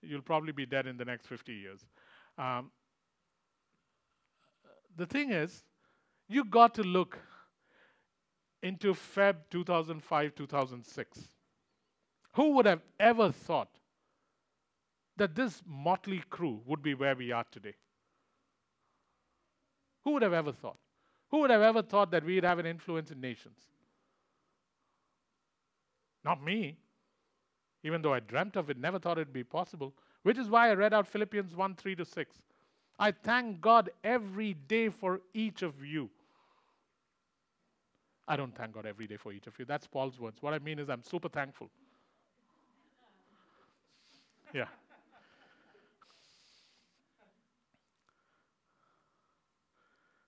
[0.02, 1.86] You'll probably be dead in the next 50 years.
[2.38, 2.72] Um,
[4.96, 5.64] the thing is,
[6.28, 7.18] you got to look
[8.62, 11.20] into Feb 2005, 2006.
[12.34, 13.70] Who would have ever thought
[15.18, 17.76] that this motley crew would be where we are today?
[20.04, 20.78] Who would have ever thought?
[21.32, 23.60] Who would have ever thought that we'd have an influence in nations?
[26.24, 26.78] Not me.
[27.84, 29.94] Even though I dreamt of it, never thought it'd be possible.
[30.24, 32.36] Which is why I read out Philippians 1 3 to 6.
[33.00, 36.10] I thank God every day for each of you.
[38.28, 39.66] I don't thank God every day for each of you.
[39.66, 40.42] That's Paul's words.
[40.42, 41.70] What I mean is, I'm super thankful.
[44.54, 44.66] Yeah.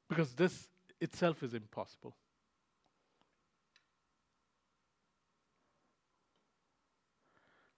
[0.07, 0.67] Because this
[0.99, 2.15] itself is impossible.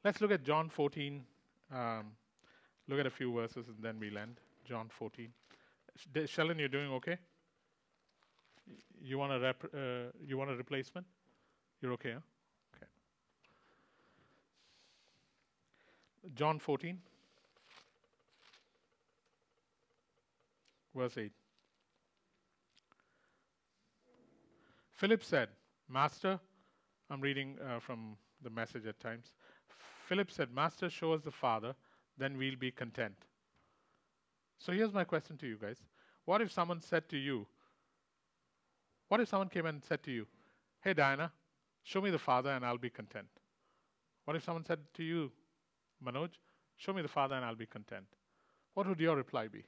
[0.04, 1.24] Let's look at John 14.
[1.72, 2.12] Um,
[2.88, 4.40] look at a few verses and then we'll end.
[4.66, 5.30] John 14.
[5.96, 7.18] Sh- Sheldon, you're doing okay?
[9.02, 11.06] You want a rep- uh, you want a replacement?
[11.82, 12.20] You're okay, huh?
[12.76, 12.88] Okay.
[16.36, 16.98] John 14,
[20.96, 21.32] verse 8.
[24.94, 25.50] Philip said,
[25.90, 26.40] Master,
[27.10, 29.34] I'm reading uh, from the message at times.
[30.14, 31.74] Philip said, Master, show us the Father,
[32.20, 33.16] then we'll be content.
[34.60, 35.78] So here's my question to you guys.
[36.26, 37.48] What if someone said to you,
[39.08, 40.28] what if someone came and said to you,
[40.82, 41.32] Hey, Diana,
[41.82, 43.26] show me the Father and I'll be content?
[44.26, 45.32] What if someone said to you,
[46.06, 46.30] Manoj,
[46.78, 48.06] show me the Father and I'll be content?
[48.76, 49.64] What would your reply be?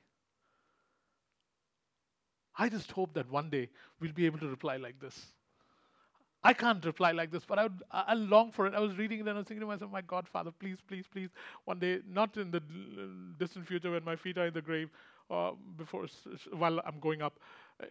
[2.55, 5.33] I just hope that one day we'll be able to reply like this.
[6.45, 8.75] I can't reply like this, but I, would, I, I long for it.
[8.75, 11.05] I was reading it and I was thinking to myself, my God, Father, please, please,
[11.11, 11.29] please,
[11.65, 12.61] one day, not in the
[13.39, 14.91] distant future when my feet are in the grave,
[15.31, 16.05] uh, before
[16.53, 17.39] while I'm going up,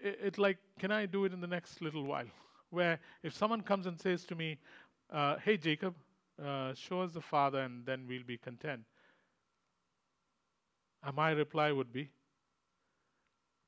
[0.01, 2.27] it, it's like, can I do it in the next little while?
[2.71, 4.59] Where if someone comes and says to me,
[5.13, 5.97] uh, hey, Jacob,
[6.41, 8.83] uh, show us the Father and then we'll be content.
[11.03, 12.09] And my reply would be,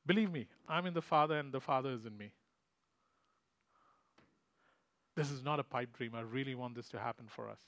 [0.06, 2.30] Believe me, I'm in the Father and the Father is in me.
[5.16, 6.12] This is not a pipe dream.
[6.14, 7.58] I really want this to happen for us.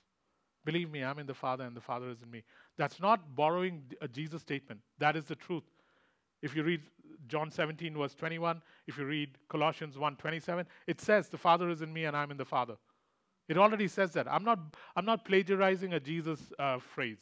[0.64, 2.42] Believe me, I'm in the Father and the Father is in me.
[2.76, 4.80] That's not borrowing a Jesus statement.
[4.98, 5.62] That is the truth.
[6.42, 6.82] If you read
[7.26, 11.80] John 17, verse 21, if you read Colossians 1 27, it says, The Father is
[11.80, 12.76] in me and I'm in the Father.
[13.48, 14.30] It already says that.
[14.30, 14.58] I'm not,
[14.94, 17.18] I'm not plagiarizing a Jesus uh, phrase.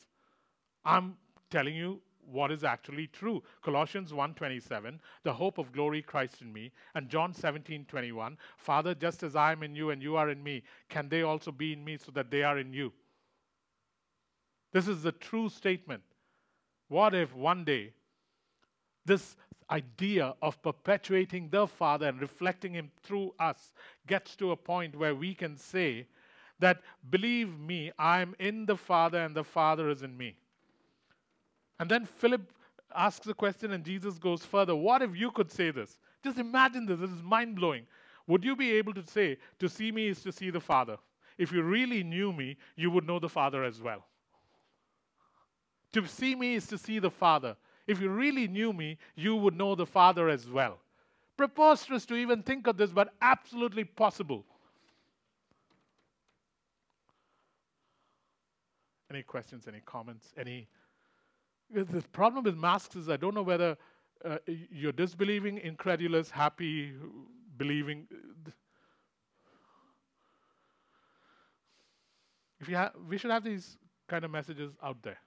[0.85, 1.17] I'm
[1.51, 3.43] telling you what is actually true.
[3.63, 9.37] Colossians 1:27, the hope of glory Christ in me, and John 17:21, Father, just as
[9.37, 11.97] I am in you and you are in me, can they also be in me
[11.97, 12.93] so that they are in you?
[14.73, 16.03] This is the true statement.
[16.89, 17.93] What if one day
[19.05, 19.37] this
[19.71, 23.73] idea of perpetuating the Father and reflecting Him through us
[24.07, 26.07] gets to a point where we can say
[26.59, 30.37] that, believe me, I'm in the Father and the Father is in me.
[31.79, 32.53] And then Philip
[32.95, 34.75] asks the question, and Jesus goes further.
[34.75, 35.99] What if you could say this?
[36.25, 37.01] Just imagine this.
[37.01, 37.87] This is mind blowing.
[38.27, 40.97] Would you be able to say, To see me is to see the Father?
[41.39, 44.07] If you really knew me, you would know the Father as well.
[45.93, 47.57] To see me is to see the Father.
[47.87, 50.79] If you really knew me, you would know the Father as well.
[51.37, 54.45] Preposterous to even think of this, but absolutely possible.
[59.11, 60.69] Any questions, any comments, any.
[61.71, 63.77] The problem with masks is I don't know whether
[64.25, 66.95] uh, you're disbelieving, incredulous, happy,
[67.57, 68.07] believing.
[72.61, 73.77] If you ha- we should have these
[74.09, 75.19] kind of messages out there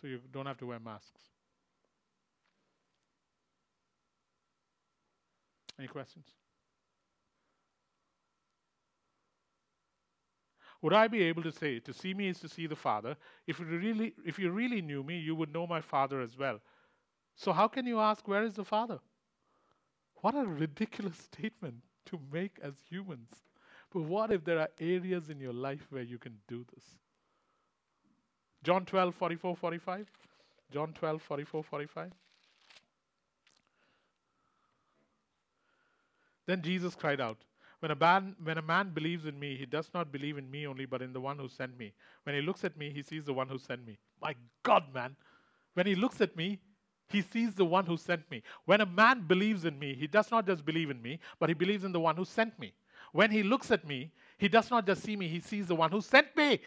[0.00, 1.20] so you don't have to wear masks.
[5.78, 6.26] Any questions?
[10.82, 13.16] Would I be able to say, to see me is to see the Father?
[13.46, 16.60] If you really, if you really knew me, you would know my Father as well.
[17.36, 18.98] So how can you ask, where is the Father?
[20.22, 21.76] What a ridiculous statement
[22.06, 23.30] to make as humans.
[23.92, 26.84] But what if there are areas in your life where you can do this?
[28.62, 30.10] John 12, 44, 45.
[30.72, 32.12] John 12, 44, 45.
[36.46, 37.38] Then Jesus cried out,
[37.80, 40.66] when a, man, when a man believes in me, he does not believe in me
[40.66, 41.92] only, but in the one who sent me.
[42.24, 43.98] When he looks at me, he sees the one who sent me.
[44.20, 45.16] My God, man.
[45.74, 46.60] When he looks at me,
[47.08, 48.42] he sees the one who sent me.
[48.66, 51.54] When a man believes in me, he does not just believe in me, but he
[51.54, 52.72] believes in the one who sent me.
[53.12, 55.90] When he looks at me, he does not just see me, he sees the one
[55.90, 56.60] who sent me.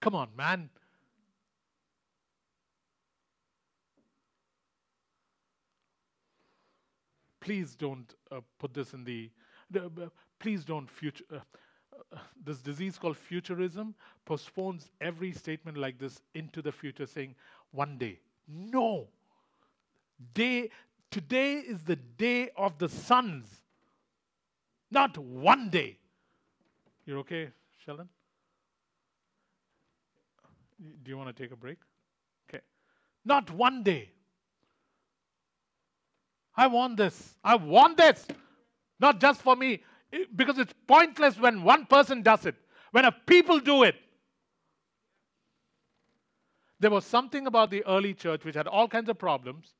[0.00, 0.68] Come on, man.
[7.42, 9.28] Please don't uh, put this in the,
[9.76, 9.88] uh,
[10.38, 11.24] please don't future.
[11.30, 11.38] Uh,
[12.12, 17.34] uh, this disease called futurism postpones every statement like this into the future, saying,
[17.72, 18.18] one day.
[18.48, 19.08] No.
[20.34, 20.70] Day,
[21.10, 23.46] today is the day of the sons,
[24.90, 25.98] not one day.
[27.04, 27.48] You're okay,
[27.84, 28.08] Sheldon?
[31.02, 31.78] Do you want to take a break?
[32.48, 32.62] Okay.
[33.24, 34.10] Not one day.
[36.62, 37.34] I want this.
[37.42, 38.24] I want this.
[39.00, 39.82] Not just for me,
[40.36, 42.54] because it's pointless when one person does it.
[42.92, 43.96] When a people do it,
[46.78, 49.74] there was something about the early church which had all kinds of problems,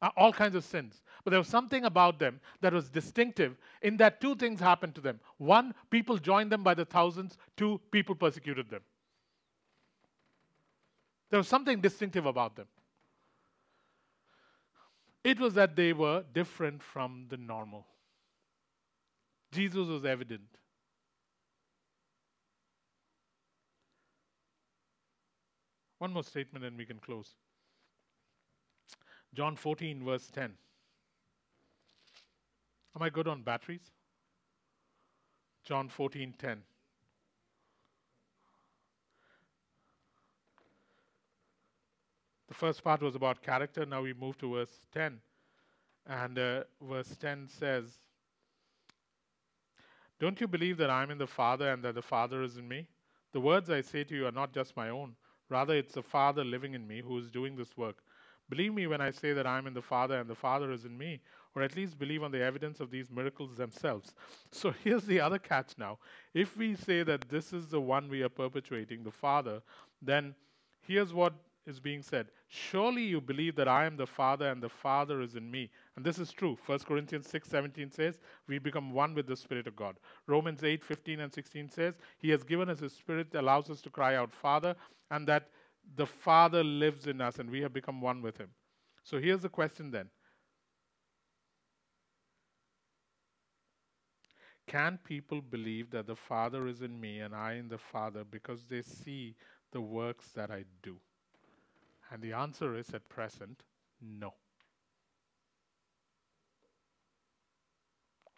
[0.00, 1.02] uh, all kinds of sins.
[1.24, 5.00] But there was something about them that was distinctive in that two things happened to
[5.00, 5.18] them.
[5.38, 7.36] One, people joined them by the thousands.
[7.56, 8.82] Two, people persecuted them.
[11.30, 12.68] There was something distinctive about them.
[15.24, 17.86] It was that they were different from the normal.
[19.52, 20.42] Jesus was evident.
[25.98, 27.34] One more statement and we can close.
[29.34, 30.54] John 14, verse 10.
[32.96, 33.90] Am I good on batteries?
[35.64, 36.62] John 14, 10.
[42.58, 43.86] First part was about character.
[43.86, 45.20] Now we move to verse 10.
[46.06, 47.84] And uh, verse 10 says,
[50.18, 52.66] Don't you believe that I am in the Father and that the Father is in
[52.66, 52.88] me?
[53.32, 55.14] The words I say to you are not just my own.
[55.48, 57.98] Rather, it's the Father living in me who is doing this work.
[58.50, 60.84] Believe me when I say that I am in the Father and the Father is
[60.84, 61.20] in me,
[61.54, 64.14] or at least believe on the evidence of these miracles themselves.
[64.50, 65.98] So here's the other catch now.
[66.34, 69.62] If we say that this is the one we are perpetuating, the Father,
[70.02, 70.34] then
[70.80, 71.34] here's what
[71.66, 75.34] is being said surely you believe that i am the father and the father is
[75.36, 75.70] in me.
[75.96, 76.58] And this is true.
[76.66, 79.96] 1 corinthians 6 17 says we become one with the spirit of god.
[80.26, 83.90] Romans 8 15 and 16 says he has given us his spirit allows us to
[83.90, 84.74] cry out father
[85.10, 85.48] and that
[85.96, 88.50] the father lives in us and we have become one with him.
[89.04, 90.08] So here's the question then.
[94.68, 98.66] Can people believe that the Father is in me and I in the Father because
[98.66, 99.34] they see
[99.72, 100.98] the works that I do?
[102.10, 103.62] And the answer is at present,
[104.00, 104.34] no.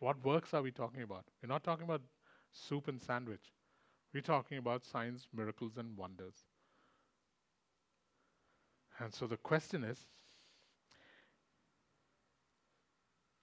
[0.00, 1.26] What works are we talking about?
[1.42, 2.02] We're not talking about
[2.52, 3.52] soup and sandwich.
[4.14, 6.46] We're talking about signs, miracles, and wonders.
[9.00, 10.06] And so the question is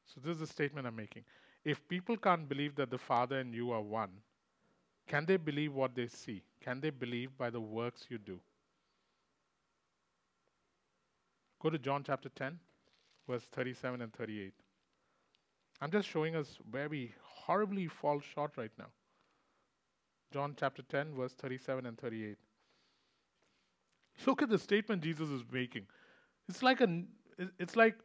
[0.05, 1.23] so this is the statement I'm making.
[1.63, 4.09] If people can't believe that the Father and you are one,
[5.07, 6.43] can they believe what they see?
[6.61, 8.39] Can they believe by the works you do?
[11.61, 12.59] Go to John chapter 10,
[13.27, 14.53] verse 37 and 38.
[15.81, 18.87] I'm just showing us where we horribly fall short right now.
[20.33, 22.37] John chapter 10, verse 37 and 38.
[24.25, 25.85] Look at the statement Jesus is making.
[26.49, 27.03] It's like a,
[27.59, 27.95] it's like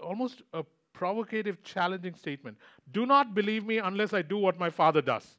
[0.00, 2.56] almost a provocative, challenging statement.
[2.92, 5.36] Do not believe me unless I do what my Father does.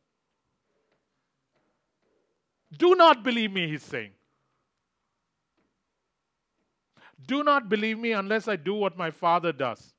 [2.77, 4.11] Do not believe me, he's saying.
[7.25, 9.93] Do not believe me unless I do what my Father does.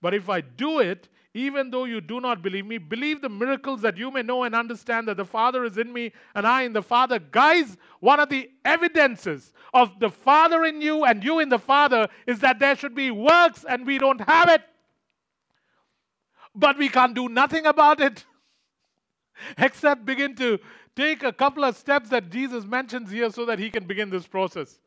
[0.00, 3.82] But if I do it, even though you do not believe me, believe the miracles
[3.82, 6.72] that you may know and understand that the Father is in me and I in
[6.72, 7.18] the Father.
[7.18, 12.08] Guys, one of the evidences of the Father in you and you in the Father
[12.26, 14.62] is that there should be works and we don't have it.
[16.54, 18.24] But we can't do nothing about it
[19.58, 20.58] except begin to
[20.98, 24.26] take a couple of steps that Jesus mentions here so that he can begin this
[24.26, 24.80] process.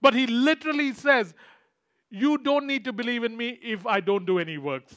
[0.00, 1.34] But he literally says,
[2.10, 4.96] You don't need to believe in me if I don't do any works.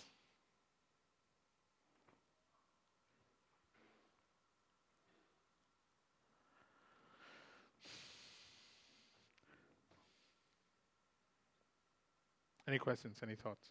[12.68, 13.20] Any questions?
[13.22, 13.70] Any thoughts?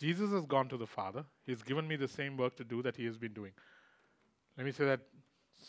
[0.00, 1.24] Jesus has gone to the Father.
[1.44, 3.52] He's given me the same work to do that he has been doing.
[4.56, 5.00] Let me say that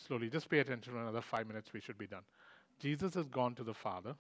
[0.08, 0.30] slowly.
[0.30, 1.74] Just pay attention for another five minutes.
[1.74, 2.24] We should be done.
[2.80, 4.16] Jesus has gone to the Father.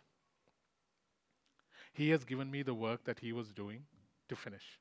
[1.93, 3.84] He has given me the work that he was doing
[4.28, 4.80] to finish.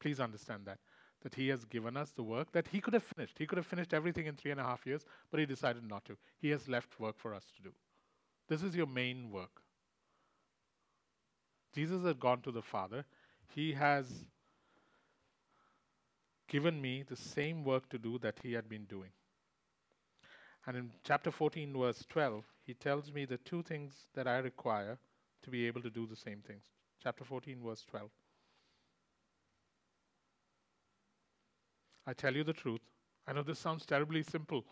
[0.00, 0.78] Please understand that.
[1.22, 3.38] That he has given us the work that he could have finished.
[3.38, 6.04] He could have finished everything in three and a half years, but he decided not
[6.06, 6.16] to.
[6.40, 7.70] He has left work for us to do.
[8.48, 9.62] This is your main work.
[11.72, 13.04] Jesus has gone to the Father
[13.54, 14.06] he has
[16.48, 19.10] given me the same work to do that he had been doing.
[20.66, 24.98] And in chapter 14, verse 12, he tells me the two things that I require
[25.42, 26.62] to be able to do the same things.
[27.02, 28.10] Chapter 14, verse 12.
[32.06, 32.80] I tell you the truth.
[33.26, 34.64] I know this sounds terribly simple,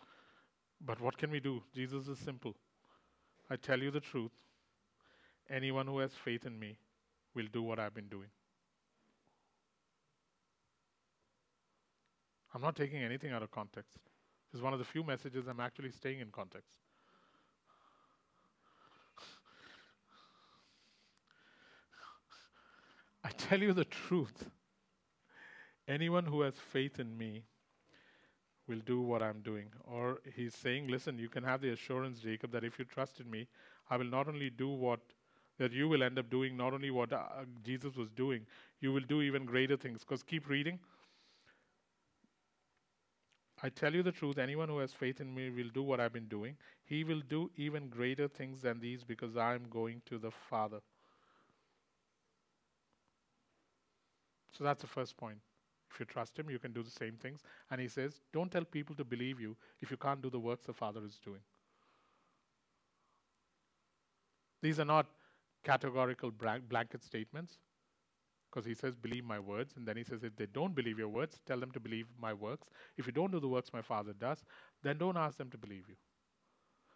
[0.79, 1.63] but what can we do?
[1.73, 2.55] Jesus is simple.
[3.49, 4.31] I tell you the truth.
[5.49, 6.77] Anyone who has faith in me
[7.35, 8.29] will do what I've been doing.
[12.53, 13.99] I'm not taking anything out of context.
[14.53, 16.71] It's one of the few messages I'm actually staying in context.
[23.23, 24.49] I tell you the truth.
[25.87, 27.43] Anyone who has faith in me
[28.67, 29.67] will do what I'm doing.
[29.85, 33.29] Or he's saying, listen, you can have the assurance, Jacob, that if you trust in
[33.29, 33.47] me,
[33.89, 34.99] I will not only do what
[35.57, 37.21] that you will end up doing, not only what uh,
[37.63, 38.45] Jesus was doing,
[38.79, 39.99] you will do even greater things.
[39.99, 40.79] Because keep reading.
[43.63, 46.13] I tell you the truth, anyone who has faith in me will do what I've
[46.13, 46.55] been doing.
[46.83, 50.79] He will do even greater things than these because I am going to the Father.
[54.51, 55.37] So that's the first point.
[55.91, 57.43] If you trust Him, you can do the same things.
[57.69, 60.65] And He says, Don't tell people to believe you if you can't do the works
[60.65, 61.41] the Father is doing.
[64.61, 65.07] These are not
[65.63, 67.57] categorical blanket statements
[68.51, 69.75] because he says, Believe my words.
[69.77, 72.33] And then he says, If they don't believe your words, tell them to believe my
[72.33, 72.67] works.
[72.97, 74.43] If you don't do the works my Father does,
[74.83, 75.95] then don't ask them to believe you.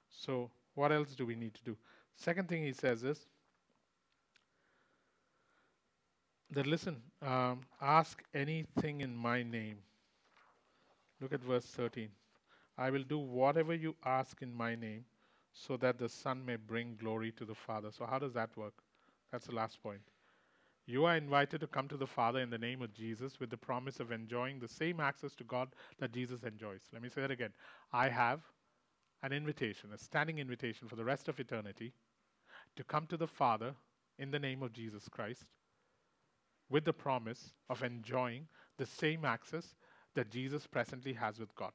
[0.10, 1.78] So, what else do we need to do?
[2.16, 3.28] Second thing he says is
[6.52, 9.78] that listen, um, ask anything in my name.
[11.22, 12.10] Look at verse 13.
[12.78, 15.06] I will do whatever you ask in my name
[15.54, 17.92] so that the Son may bring glory to the Father.
[17.92, 18.84] So, how does that work?
[19.32, 20.02] That's the last point.
[20.88, 23.58] You are invited to come to the Father in the name of Jesus with the
[23.58, 25.70] promise of enjoying the same access to God
[26.00, 26.82] that Jesus enjoys.
[26.94, 27.54] Let me say that again.
[27.92, 28.42] I have
[29.24, 31.92] an invitation, a standing invitation for the rest of eternity
[32.76, 33.74] to come to the Father
[34.20, 35.46] in the name of Jesus Christ
[36.70, 39.76] with the promise of enjoying the same access
[40.14, 41.72] that Jesus presently has with God.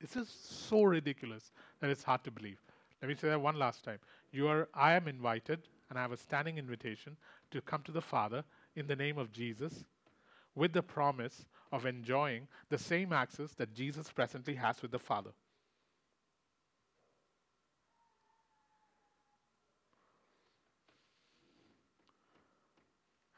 [0.00, 2.60] This is so ridiculous that it's hard to believe.
[3.00, 3.98] Let me say that one last time.
[4.32, 7.16] You are I am invited and I have a standing invitation
[7.50, 8.44] to come to the Father
[8.74, 9.84] in the name of Jesus
[10.54, 15.30] with the promise of enjoying the same access that Jesus presently has with the Father.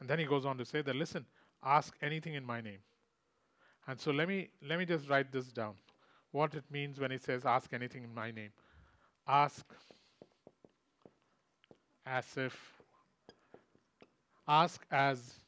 [0.01, 1.27] And then he goes on to say that listen,
[1.63, 2.79] ask anything in my name.
[3.87, 5.75] And so let me let me just write this down.
[6.31, 8.51] What it means when he says ask anything in my name.
[9.27, 9.65] Ask
[12.07, 12.78] as if
[14.49, 15.41] ask as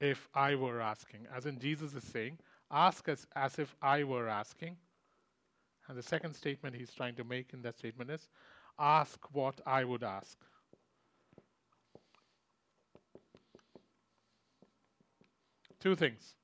[0.00, 1.26] if I were asking.
[1.34, 2.38] As in, Jesus is saying,
[2.70, 4.76] ask as, as if I were asking.
[5.88, 8.28] And the second statement he's trying to make in that statement is,
[8.78, 10.38] ask what I would ask.
[15.80, 16.34] Two things.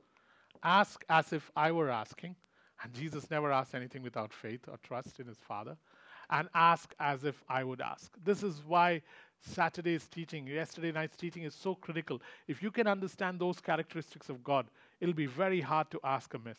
[0.65, 2.35] ask as if I were asking.
[2.83, 5.77] And Jesus never asked anything without faith or trust in his Father.
[6.31, 8.13] And ask as if I would ask.
[8.25, 9.03] This is why
[9.41, 12.21] Saturday's teaching, yesterday night's teaching is so critical.
[12.49, 14.67] If you can understand those characteristics of God,
[15.01, 16.59] it'll be very hard to ask amiss.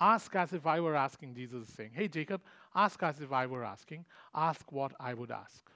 [0.00, 1.92] Ask as if I were asking, Jesus is saying.
[1.94, 2.40] Hey, Jacob,
[2.74, 4.04] ask as if I were asking.
[4.34, 5.70] Ask what I would ask.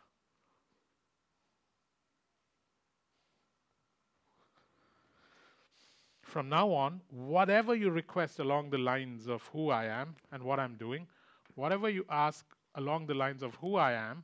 [6.22, 10.60] From now on, whatever you request along the lines of who I am and what
[10.60, 11.06] I'm doing,
[11.54, 14.22] whatever you ask along the lines of who I am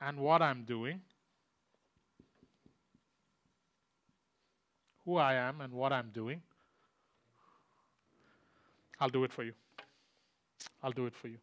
[0.00, 1.00] and what I'm doing,
[5.04, 6.42] who I am and what I'm doing,
[9.00, 9.52] I'll do it for you.
[10.82, 11.38] I'll do it for you.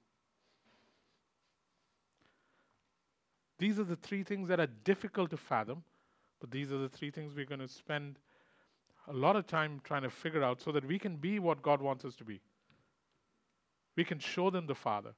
[3.59, 5.83] These are the three things that are difficult to fathom,
[6.39, 8.17] but these are the three things we're going to spend
[9.07, 11.81] a lot of time trying to figure out so that we can be what God
[11.81, 12.39] wants us to be.
[13.95, 15.11] We can show them the Father.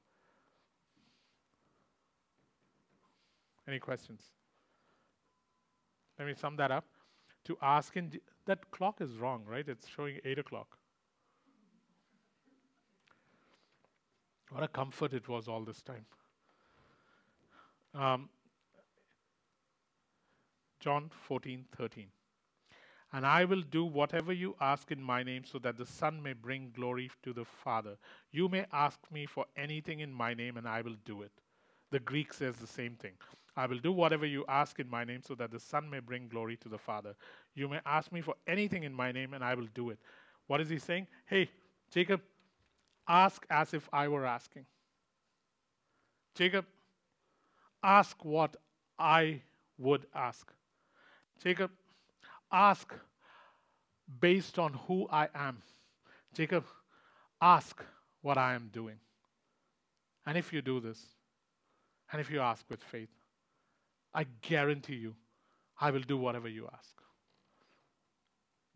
[3.66, 4.22] Any questions?
[6.18, 6.84] Let me sum that up.
[7.46, 8.12] To ask in
[8.46, 9.66] that clock is wrong, right?
[9.68, 10.78] It's showing eight o'clock.
[14.50, 16.06] What a comfort it was all this time.
[17.94, 18.28] Um,
[20.80, 22.06] John 14, 13.
[23.12, 26.32] And I will do whatever you ask in my name so that the Son may
[26.32, 27.96] bring glory to the Father.
[28.32, 31.32] You may ask me for anything in my name and I will do it.
[31.90, 33.12] The Greek says the same thing.
[33.56, 36.28] I will do whatever you ask in my name so that the Son may bring
[36.28, 37.14] glory to the Father.
[37.54, 39.98] You may ask me for anything in my name and I will do it.
[40.46, 41.06] What is he saying?
[41.26, 41.48] Hey,
[41.92, 42.20] Jacob,
[43.08, 44.66] ask as if I were asking.
[46.34, 46.64] Jacob,
[47.82, 48.56] ask what
[48.98, 49.40] I
[49.78, 50.52] would ask.
[51.42, 51.70] Jacob,
[52.50, 52.92] ask
[54.20, 55.62] based on who I am.
[56.34, 56.64] Jacob,
[57.40, 57.82] ask
[58.22, 58.96] what I am doing.
[60.26, 61.00] And if you do this,
[62.10, 63.10] and if you ask with faith,
[64.14, 65.14] I guarantee you,
[65.80, 66.94] I will do whatever you ask.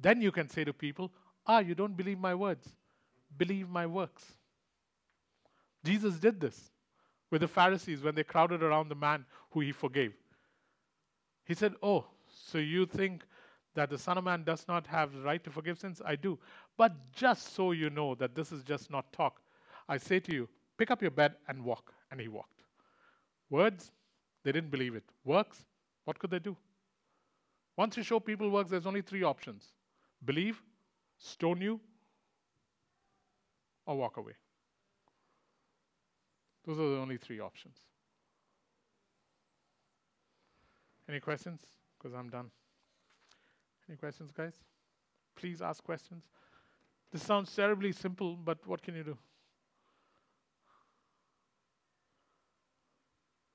[0.01, 1.13] Then you can say to people,
[1.47, 2.69] Ah, you don't believe my words,
[3.37, 4.25] believe my works.
[5.85, 6.71] Jesus did this
[7.31, 10.15] with the Pharisees when they crowded around the man who he forgave.
[11.45, 13.25] He said, Oh, so you think
[13.75, 16.03] that the Son of Man does not have the right to forgive sins?
[16.05, 16.39] I do.
[16.77, 19.41] But just so you know that this is just not talk,
[19.89, 21.93] I say to you, pick up your bed and walk.
[22.11, 22.63] And he walked.
[23.51, 23.93] Words,
[24.49, 25.05] they didn't believe it.
[25.27, 25.67] Works,
[26.07, 26.57] what could they do?
[27.77, 29.67] Once you show people works, there's only three options
[30.25, 30.63] believe,
[31.19, 31.79] stone you,
[33.85, 34.33] or walk away.
[36.65, 37.77] Those are the only three options.
[41.11, 41.61] Any questions?
[41.99, 42.51] Because I'm done.
[43.87, 44.55] Any questions, guys?
[45.37, 46.25] Please ask questions.
[47.13, 49.19] This sounds terribly simple, but what can you do?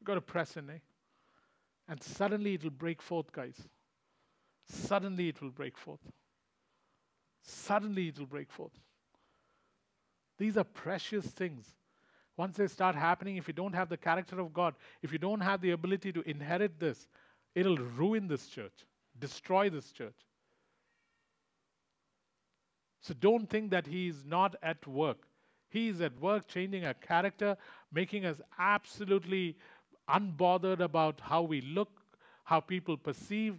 [0.03, 0.79] You've got to press in, eh?
[1.87, 3.55] And suddenly it will break forth, guys.
[4.67, 6.01] Suddenly it will break forth.
[7.41, 8.77] Suddenly it will break forth.
[10.37, 11.65] These are precious things.
[12.35, 15.39] Once they start happening, if you don't have the character of God, if you don't
[15.39, 17.07] have the ability to inherit this,
[17.55, 18.85] it'll ruin this church
[19.19, 20.25] destroy this church.
[23.01, 25.27] So don't think that he is not at work.
[25.69, 27.57] He is at work changing our character,
[27.91, 29.57] making us absolutely
[30.09, 32.01] unbothered about how we look,
[32.43, 33.55] how people perceive.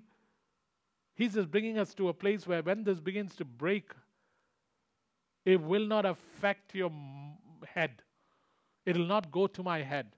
[1.15, 3.93] He's just bringing us to a place where when this begins to break,
[5.45, 6.91] it will not affect your
[7.67, 8.03] head.
[8.87, 10.17] It will not go to my head.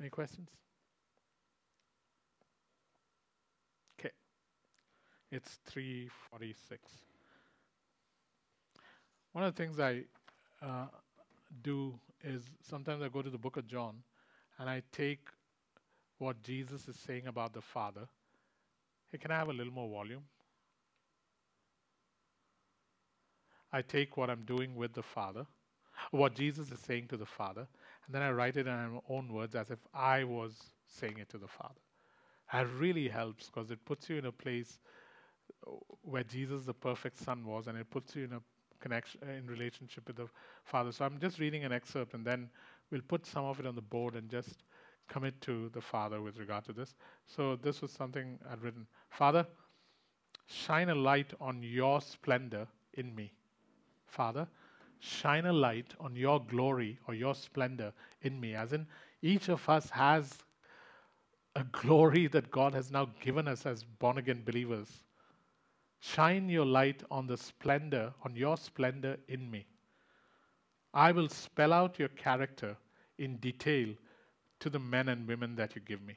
[0.00, 0.50] Any questions?
[3.98, 4.10] Okay.
[5.30, 6.80] It's 346.
[9.32, 10.02] One of the things I
[10.60, 10.86] uh,
[11.62, 13.94] do is sometimes I go to the book of John
[14.58, 15.20] and I take
[16.18, 18.08] what Jesus is saying about the Father.
[19.12, 20.22] Hey, can I have a little more volume?
[23.72, 25.46] I take what I'm doing with the Father,
[26.10, 27.68] what Jesus is saying to the Father,
[28.06, 30.56] and then I write it in my own words as if I was
[30.88, 31.80] saying it to the Father.
[32.52, 34.80] It really helps because it puts you in a place
[36.02, 38.40] where Jesus, the perfect Son, was, and it puts you in a
[38.80, 40.26] connection, uh, in relationship with the
[40.64, 40.92] Father.
[40.92, 42.48] So I'm just reading an excerpt, and then
[42.90, 44.64] we'll put some of it on the board and just
[45.08, 46.94] commit to the Father with regard to this.
[47.26, 48.86] So this was something I'd written.
[49.10, 49.46] Father,
[50.46, 53.32] shine a light on your splendor in me.
[54.06, 54.46] Father,
[55.00, 57.92] shine a light on your glory or your splendor
[58.22, 58.54] in me.
[58.54, 58.86] As in,
[59.22, 60.38] each of us has
[61.56, 64.88] a glory that God has now given us as born again believers.
[66.00, 69.66] Shine your light on the splendor, on your splendor in me.
[70.94, 72.76] I will spell out your character
[73.18, 73.94] in detail
[74.60, 76.16] to the men and women that you give me.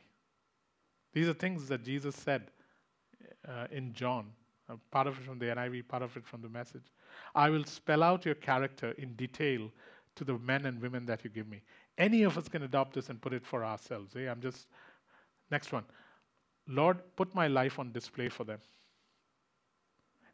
[1.13, 2.49] These are things that Jesus said
[3.47, 4.31] uh, in John,
[4.69, 6.85] uh, part of it from the NIV, part of it from the message.
[7.35, 9.69] I will spell out your character in detail
[10.15, 11.61] to the men and women that you give me.
[11.97, 14.15] Any of us can adopt this and put it for ourselves.
[14.15, 14.29] Eh?
[14.29, 14.67] I'm just,
[15.51, 15.83] next one.
[16.67, 18.59] Lord, put my life on display for them.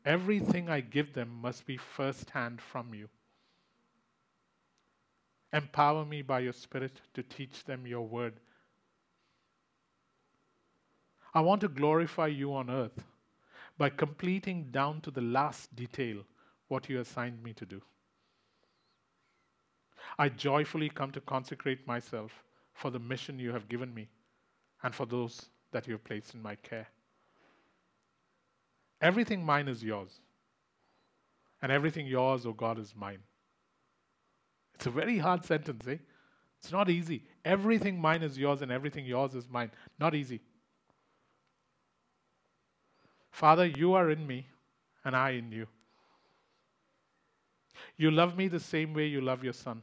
[0.06, 3.10] Everything I give them must be first hand from you.
[5.52, 8.40] Empower me by your Spirit to teach them your word.
[11.34, 13.04] I want to glorify you on earth
[13.78, 16.24] by completing down to the last detail
[16.68, 17.82] what you assigned me to do.
[20.18, 22.44] I joyfully come to consecrate myself
[22.74, 24.10] for the mission you have given me
[24.84, 26.88] and for those that you have placed in my care.
[29.02, 30.20] Everything mine is yours,
[31.62, 33.20] and everything yours, O oh God, is mine.
[34.76, 35.98] It's a very hard sentence, eh?
[36.62, 37.24] It's not easy.
[37.46, 39.72] Everything mine is yours, and everything yours is mine.
[40.00, 40.42] Not easy.
[43.32, 44.48] Father, you are in me,
[45.06, 45.68] and I in you.
[47.96, 49.82] You love me the same way you love your son.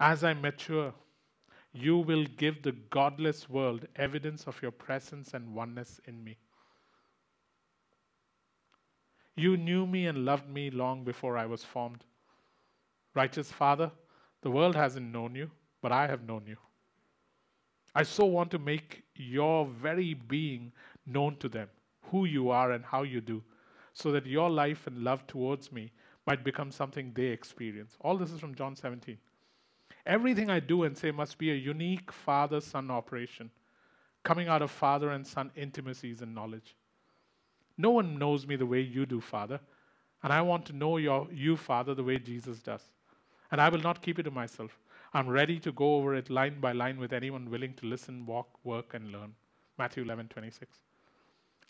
[0.00, 0.92] As I mature,
[1.74, 6.38] you will give the godless world evidence of your presence and oneness in me.
[9.36, 12.04] You knew me and loved me long before I was formed.
[13.14, 13.90] Righteous Father,
[14.42, 15.50] the world hasn't known you,
[15.82, 16.56] but I have known you.
[17.92, 20.72] I so want to make your very being
[21.06, 21.68] known to them,
[22.02, 23.42] who you are and how you do,
[23.92, 25.90] so that your life and love towards me
[26.24, 27.96] might become something they experience.
[28.00, 29.18] All this is from John 17.
[30.06, 33.50] Everything I do and say must be a unique father son operation,
[34.22, 36.76] coming out of father and son intimacies and knowledge.
[37.78, 39.60] No one knows me the way you do, Father,
[40.22, 42.82] and I want to know your, you, Father, the way Jesus does.
[43.50, 44.78] And I will not keep it to myself.
[45.12, 48.48] I'm ready to go over it line by line with anyone willing to listen, walk,
[48.64, 49.34] work, and learn.
[49.78, 50.78] Matthew 11, 26.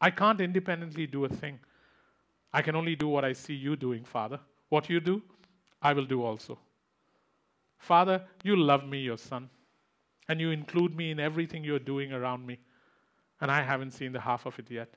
[0.01, 1.59] I can't independently do a thing.
[2.53, 4.39] I can only do what I see you doing, Father.
[4.69, 5.23] What you do,
[5.83, 6.59] I will do also.
[7.85, 9.51] Father, you love me, your son,
[10.29, 12.59] and you include me in everything you're doing around me,
[13.43, 14.89] and I haven't seen the half of it yet.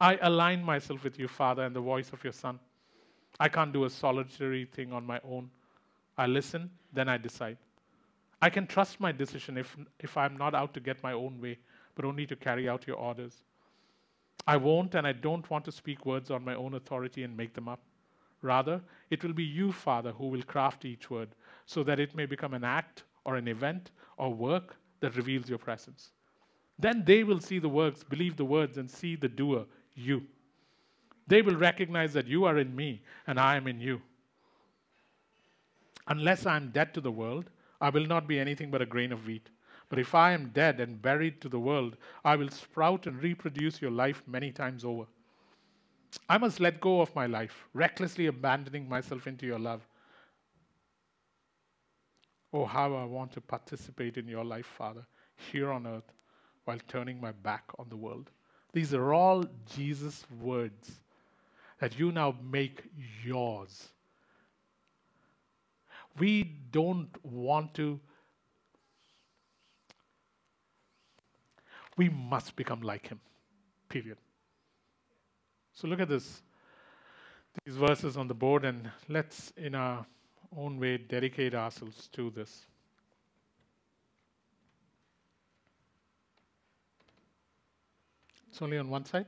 [0.00, 2.58] I align myself with you, Father, and the voice of your Son.
[3.38, 5.48] I can't do a solitary thing on my own.
[6.18, 7.58] I listen, then I decide.
[8.42, 11.56] I can trust my decision if, if I'm not out to get my own way,
[11.94, 13.44] but only to carry out your orders.
[14.44, 17.54] I won't and I don't want to speak words on my own authority and make
[17.54, 17.80] them up.
[18.42, 21.28] Rather, it will be you, Father, who will craft each word
[21.70, 25.58] so that it may become an act or an event or work that reveals your
[25.58, 26.10] presence.
[26.76, 30.22] Then they will see the works, believe the words, and see the doer, you.
[31.28, 34.02] They will recognize that you are in me and I am in you.
[36.08, 37.50] Unless I am dead to the world,
[37.80, 39.48] I will not be anything but a grain of wheat.
[39.88, 43.80] But if I am dead and buried to the world, I will sprout and reproduce
[43.80, 45.04] your life many times over.
[46.28, 49.86] I must let go of my life, recklessly abandoning myself into your love.
[52.52, 56.12] Oh, how I want to participate in your life, Father, here on earth,
[56.64, 58.30] while turning my back on the world.
[58.72, 59.44] These are all
[59.74, 61.00] Jesus' words
[61.78, 62.82] that you now make
[63.24, 63.88] yours.
[66.18, 68.00] We don't want to,
[71.96, 73.20] we must become like him,
[73.88, 74.18] period.
[75.72, 76.42] So look at this,
[77.64, 80.04] these verses on the board, and let's, in our
[80.56, 82.66] own way, dedicate ourselves to this.
[88.48, 89.26] It's only on one side?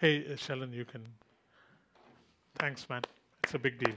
[0.00, 1.06] Hey, uh, Sheldon, you can.
[2.58, 3.02] Thanks, man.
[3.44, 3.94] It's a big deal.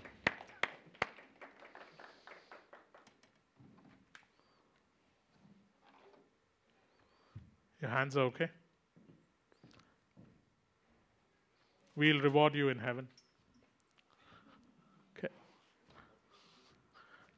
[7.83, 8.47] Your hands are okay?
[11.97, 13.09] We'll reward you in heaven.
[15.17, 15.27] Okay.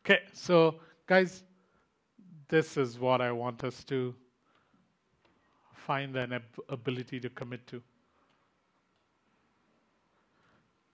[0.06, 0.76] Okay, so
[1.08, 1.44] guys,
[2.48, 4.14] this is what I want us to
[5.74, 7.82] find an ab- ability to commit to.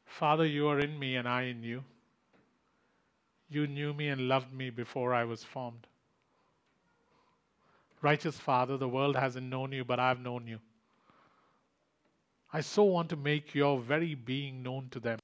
[0.05, 1.83] Father, you are in me and I in you.
[3.49, 5.87] You knew me and loved me before I was formed.
[8.01, 10.59] Righteous Father, the world hasn't known you, but I've known you.
[12.51, 15.19] I so want to make your very being known to them,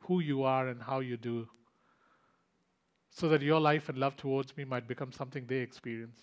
[0.00, 1.48] who you are and how you do,
[3.10, 6.20] so that your life and love towards me might become something they experience.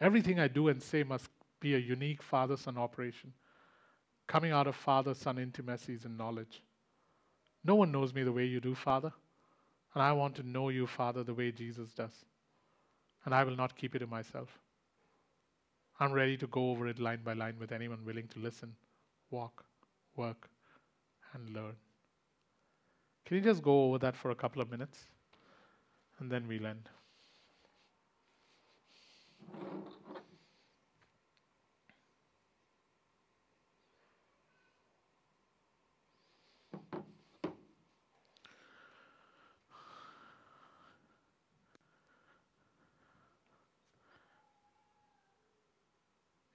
[0.00, 1.28] Everything I do and say must
[1.60, 3.32] be a unique father son operation,
[4.26, 6.62] coming out of father son intimacies and knowledge.
[7.64, 9.12] No one knows me the way you do, Father,
[9.94, 12.24] and I want to know you, Father, the way Jesus does.
[13.26, 14.58] And I will not keep it to myself.
[16.00, 18.74] I'm ready to go over it line by line with anyone willing to listen,
[19.30, 19.64] walk,
[20.14, 20.48] work,
[21.34, 21.74] and learn.
[23.26, 25.00] Can you just go over that for a couple of minutes?
[26.20, 26.88] And then we'll end.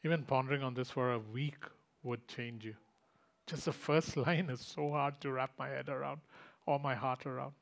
[0.03, 1.63] Even pondering on this for a week
[2.03, 2.75] would change you.
[3.47, 6.21] Just the first line is so hard to wrap my head around
[6.65, 7.53] or my heart around.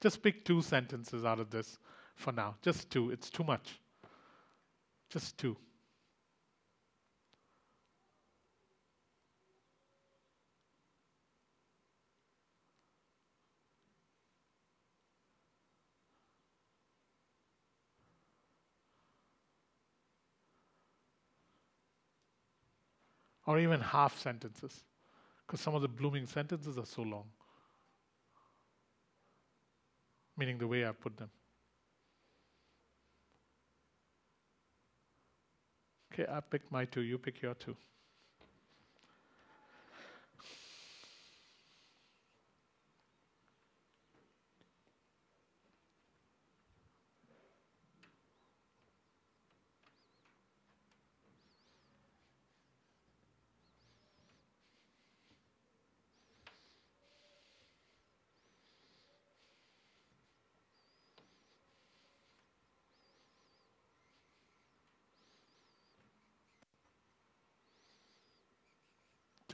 [0.00, 1.78] Just pick two sentences out of this
[2.14, 2.56] for now.
[2.62, 3.10] Just two.
[3.10, 3.80] It's too much.
[5.10, 5.56] Just two.
[23.46, 24.84] Or even half sentences,
[25.46, 27.24] because some of the blooming sentences are so long,
[30.36, 31.30] meaning the way I put them.
[36.12, 37.76] Okay, I picked my two, you pick your two.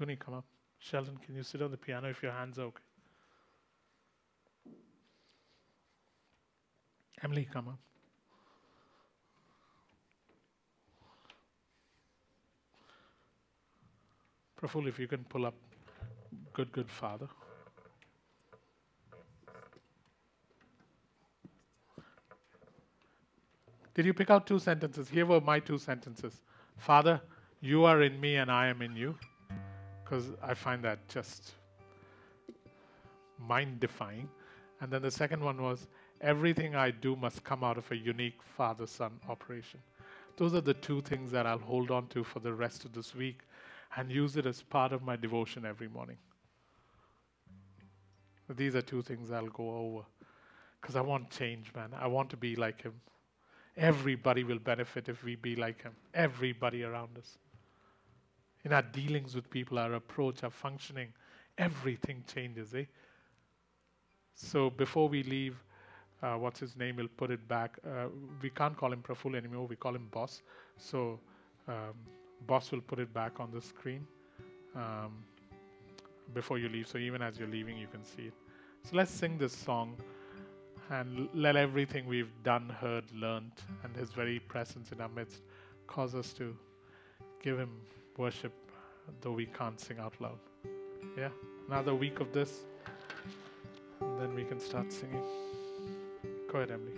[0.02, 0.44] Come up.
[0.80, 2.82] Sheldon, can you sit on the piano if your hands are okay?
[7.22, 7.78] Emily, come up.
[14.60, 15.54] Praful, if you can pull up
[16.52, 17.28] Good, Good Father.
[23.94, 25.08] Did you pick out two sentences?
[25.08, 26.42] Here were my two sentences
[26.76, 27.20] Father,
[27.60, 29.16] you are in me and I am in you
[30.12, 31.52] because I find that just
[33.38, 34.28] mind defying.
[34.82, 35.86] And then the second one was
[36.20, 39.80] everything I do must come out of a unique father son operation.
[40.36, 43.14] Those are the two things that I'll hold on to for the rest of this
[43.14, 43.40] week
[43.96, 46.18] and use it as part of my devotion every morning.
[48.54, 50.04] These are two things I'll go over
[50.78, 51.88] because I want change, man.
[51.98, 53.00] I want to be like him.
[53.78, 57.38] Everybody will benefit if we be like him, everybody around us
[58.64, 61.08] in our dealings with people, our approach, our functioning,
[61.58, 62.74] everything changes.
[62.74, 62.84] Eh?
[64.34, 65.56] So before we leave,
[66.22, 66.96] uh, what's his name?
[66.96, 67.78] We'll put it back.
[67.84, 68.06] Uh,
[68.40, 69.66] we can't call him Praful anymore.
[69.66, 70.42] We call him Boss.
[70.78, 71.18] So
[71.66, 71.94] um,
[72.46, 74.06] Boss will put it back on the screen
[74.76, 75.24] um,
[76.32, 76.86] before you leave.
[76.86, 78.34] So even as you're leaving, you can see it.
[78.84, 79.96] So let's sing this song
[80.90, 83.52] and let everything we've done, heard, learned,
[83.82, 85.42] and His very presence in our midst
[85.86, 86.56] cause us to
[87.42, 87.70] give Him
[88.18, 88.52] worship,
[89.20, 90.38] though we can't sing out loud.
[91.16, 91.30] Yeah,
[91.68, 92.60] another week of this,
[94.00, 95.22] and then we can start singing.
[96.50, 96.92] Go ahead, Emily.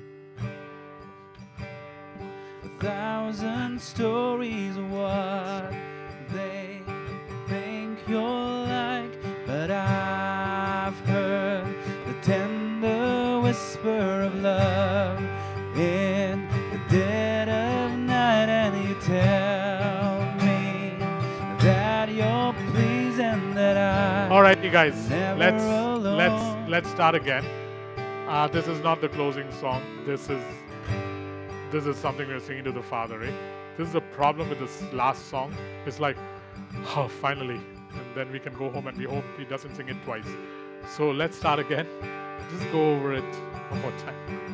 [2.65, 5.73] A thousand stories what
[6.33, 6.81] they
[7.47, 8.44] think you're
[24.65, 25.63] you guys, let's
[26.03, 27.45] let's let's start again.
[28.27, 29.83] Uh, this is not the closing song.
[30.07, 30.43] This is
[31.71, 33.23] this is something we're singing to the Father.
[33.23, 33.33] Eh?
[33.77, 35.55] This is the problem with this last song.
[35.85, 36.17] It's like,
[36.97, 37.61] oh, finally,
[37.93, 40.29] and then we can go home and we hope He doesn't sing it twice.
[40.97, 41.87] So let's start again.
[42.51, 43.35] Just go over it
[43.69, 44.54] one more time.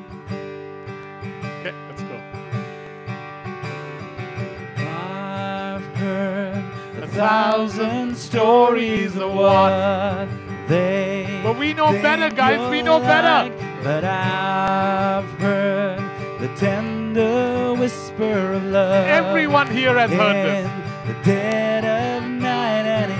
[7.24, 10.26] Thousand stories of what
[10.68, 12.60] they But we know better, guys.
[12.70, 13.38] We know better.
[13.50, 13.84] like.
[13.84, 16.00] But I've heard
[16.40, 19.06] the tender whisper of love.
[19.06, 20.70] Everyone here has heard this.
[21.08, 23.10] the dead of night, and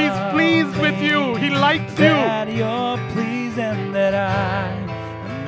[0.00, 1.34] He's pleased with you.
[1.44, 2.14] He likes you.
[2.32, 4.86] that you're pleased and that I'm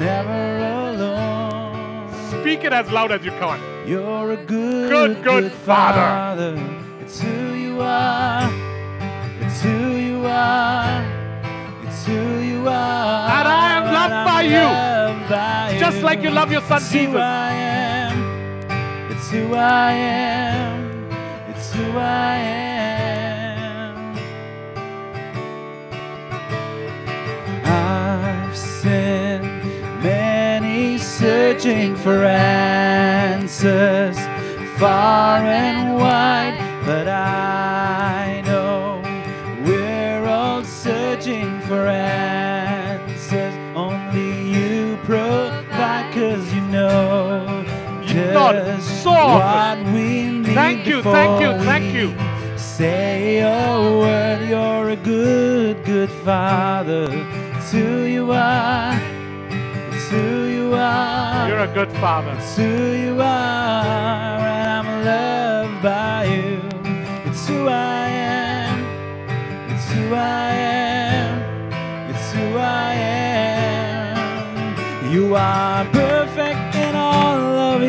[0.08, 0.42] never
[0.90, 2.12] alone.
[2.40, 3.58] Speak it as loud as you can.
[3.88, 6.54] You're a good, Good, good Father.
[7.00, 7.41] It's who you
[7.82, 8.50] are.
[9.40, 11.02] It's who you are.
[11.84, 13.30] It's who you are.
[13.38, 14.68] And I am loved by you.
[15.28, 16.04] by Just you.
[16.04, 17.16] like you love your son It's who Jesus.
[17.16, 18.12] I am.
[19.10, 21.08] It's who I am.
[21.50, 22.72] It's who I am.
[27.64, 29.40] I've seen
[30.02, 34.18] many searching for answers
[34.78, 37.71] far and wide, but I
[48.52, 49.84] You thought just so often.
[49.84, 50.54] what we need.
[50.54, 52.14] Thank you, thank you, thank you.
[52.58, 57.08] Say a word, you're a good, good father.
[57.56, 58.94] It's who you are.
[59.92, 61.48] It's who you are.
[61.48, 62.32] You're a good father.
[62.38, 66.60] It's who you are, and I'm loved by you.
[67.28, 68.78] It's who I am.
[69.72, 72.10] It's who I am.
[72.10, 75.12] It's who I am.
[75.12, 77.41] You are perfect in all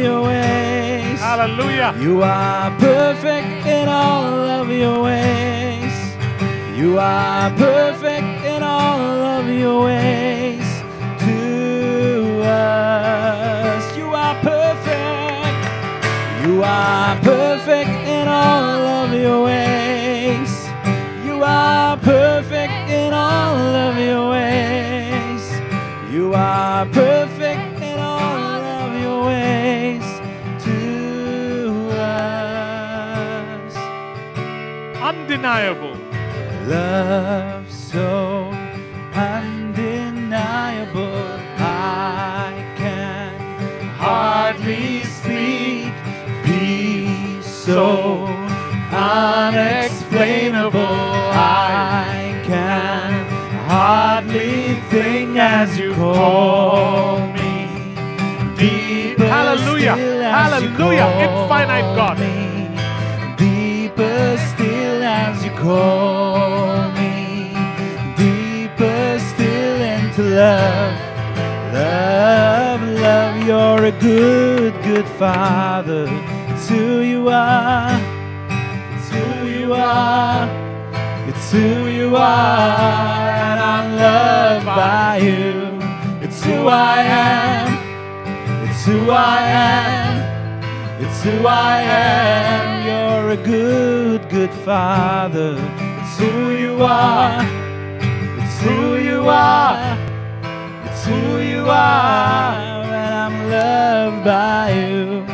[0.04, 1.20] your ways.
[1.20, 1.96] Hallelujah.
[1.98, 5.96] You are perfect in all of your ways.
[6.78, 10.68] You are perfect in all of your ways
[11.24, 13.98] to us.
[13.98, 15.62] You are perfect.
[16.46, 20.68] You are perfect in all of your ways.
[21.26, 25.44] You are perfect in all of your ways.
[26.12, 27.33] You are perfect
[35.14, 35.96] Undeniable.
[36.68, 38.50] Love so
[39.14, 40.40] undeniable,
[41.60, 43.38] I can
[43.98, 45.94] hardly speak.
[46.44, 48.26] Peace so
[48.92, 53.14] unexplainable, I can
[53.68, 57.70] hardly think as you call me.
[58.58, 59.94] Deeper Hallelujah.
[59.94, 61.08] still as you Hallelujah.
[61.26, 62.18] Infinite God.
[62.20, 62.53] me.
[65.64, 67.56] Call me.
[68.18, 70.94] Deeper still into love.
[71.74, 76.06] Love, love, you're a good, good father.
[76.52, 77.98] It's who you are.
[78.94, 80.46] It's who you are.
[81.30, 83.30] It's who you are.
[83.48, 85.80] And I'm loved by you.
[86.26, 87.68] It's who I am.
[88.68, 89.40] It's who I
[89.72, 91.04] am.
[91.04, 92.86] It's who I am.
[92.86, 93.03] You're
[93.34, 95.56] a good, good father.
[95.58, 97.42] It's who you are.
[98.38, 99.98] It's who you are.
[100.86, 102.84] It's who you are.
[102.84, 105.26] And I'm loved by you.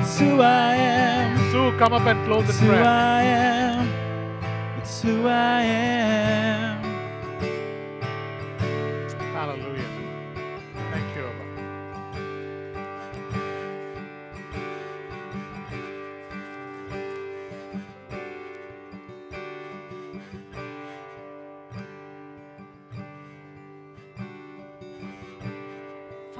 [0.00, 1.50] It's who I am.
[1.50, 2.74] Sue, come up and close It's in who.
[2.74, 3.88] I am.
[4.78, 6.57] It's who I am.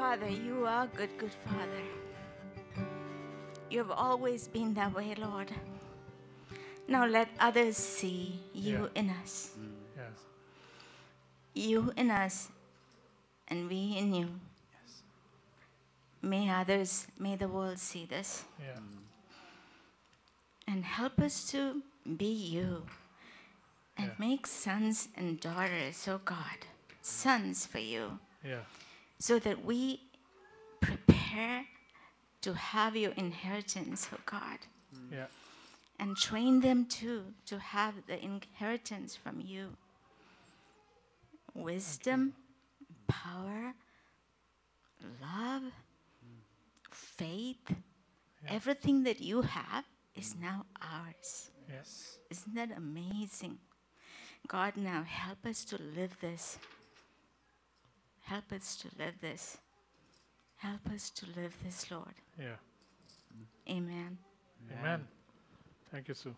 [0.08, 1.84] Father, you are good, good Father.
[3.68, 5.52] You have always been that way, Lord.
[6.88, 9.00] Now let others see you Yeah.
[9.02, 10.24] in us, mm, Yes.
[11.52, 12.48] you in us,
[13.48, 14.40] and we in you.
[16.22, 18.80] May others, may the world see this Yeah.
[18.80, 19.04] Mm.
[20.68, 21.82] and help us to
[22.16, 22.86] be you
[23.98, 24.16] and Yeah.
[24.18, 26.64] make sons and daughters, oh God,
[27.02, 28.18] sons for you.
[28.42, 28.64] Yeah.
[29.18, 30.00] So that we
[30.80, 31.64] prepare
[32.42, 34.58] to have your inheritance, oh God,
[34.94, 35.12] mm.
[35.12, 35.26] Yeah.
[35.98, 39.76] and train them too to have the inheritance from you.
[41.54, 42.34] Wisdom,
[43.08, 43.74] power,
[45.20, 45.62] love,
[46.92, 47.74] faith,
[48.46, 49.84] everything that you have
[50.14, 50.42] is mm.
[50.42, 51.50] now ours.
[51.68, 52.18] Yes.
[52.30, 53.58] Isn't that amazing?
[54.46, 56.58] God, now help us to live this.
[58.28, 59.56] Help us to live this.
[60.56, 62.14] Help us to live this, Lord.
[62.38, 62.56] Yeah.
[63.70, 64.18] Amen.
[64.78, 65.06] Amen.
[65.90, 66.36] Thank you, Sue.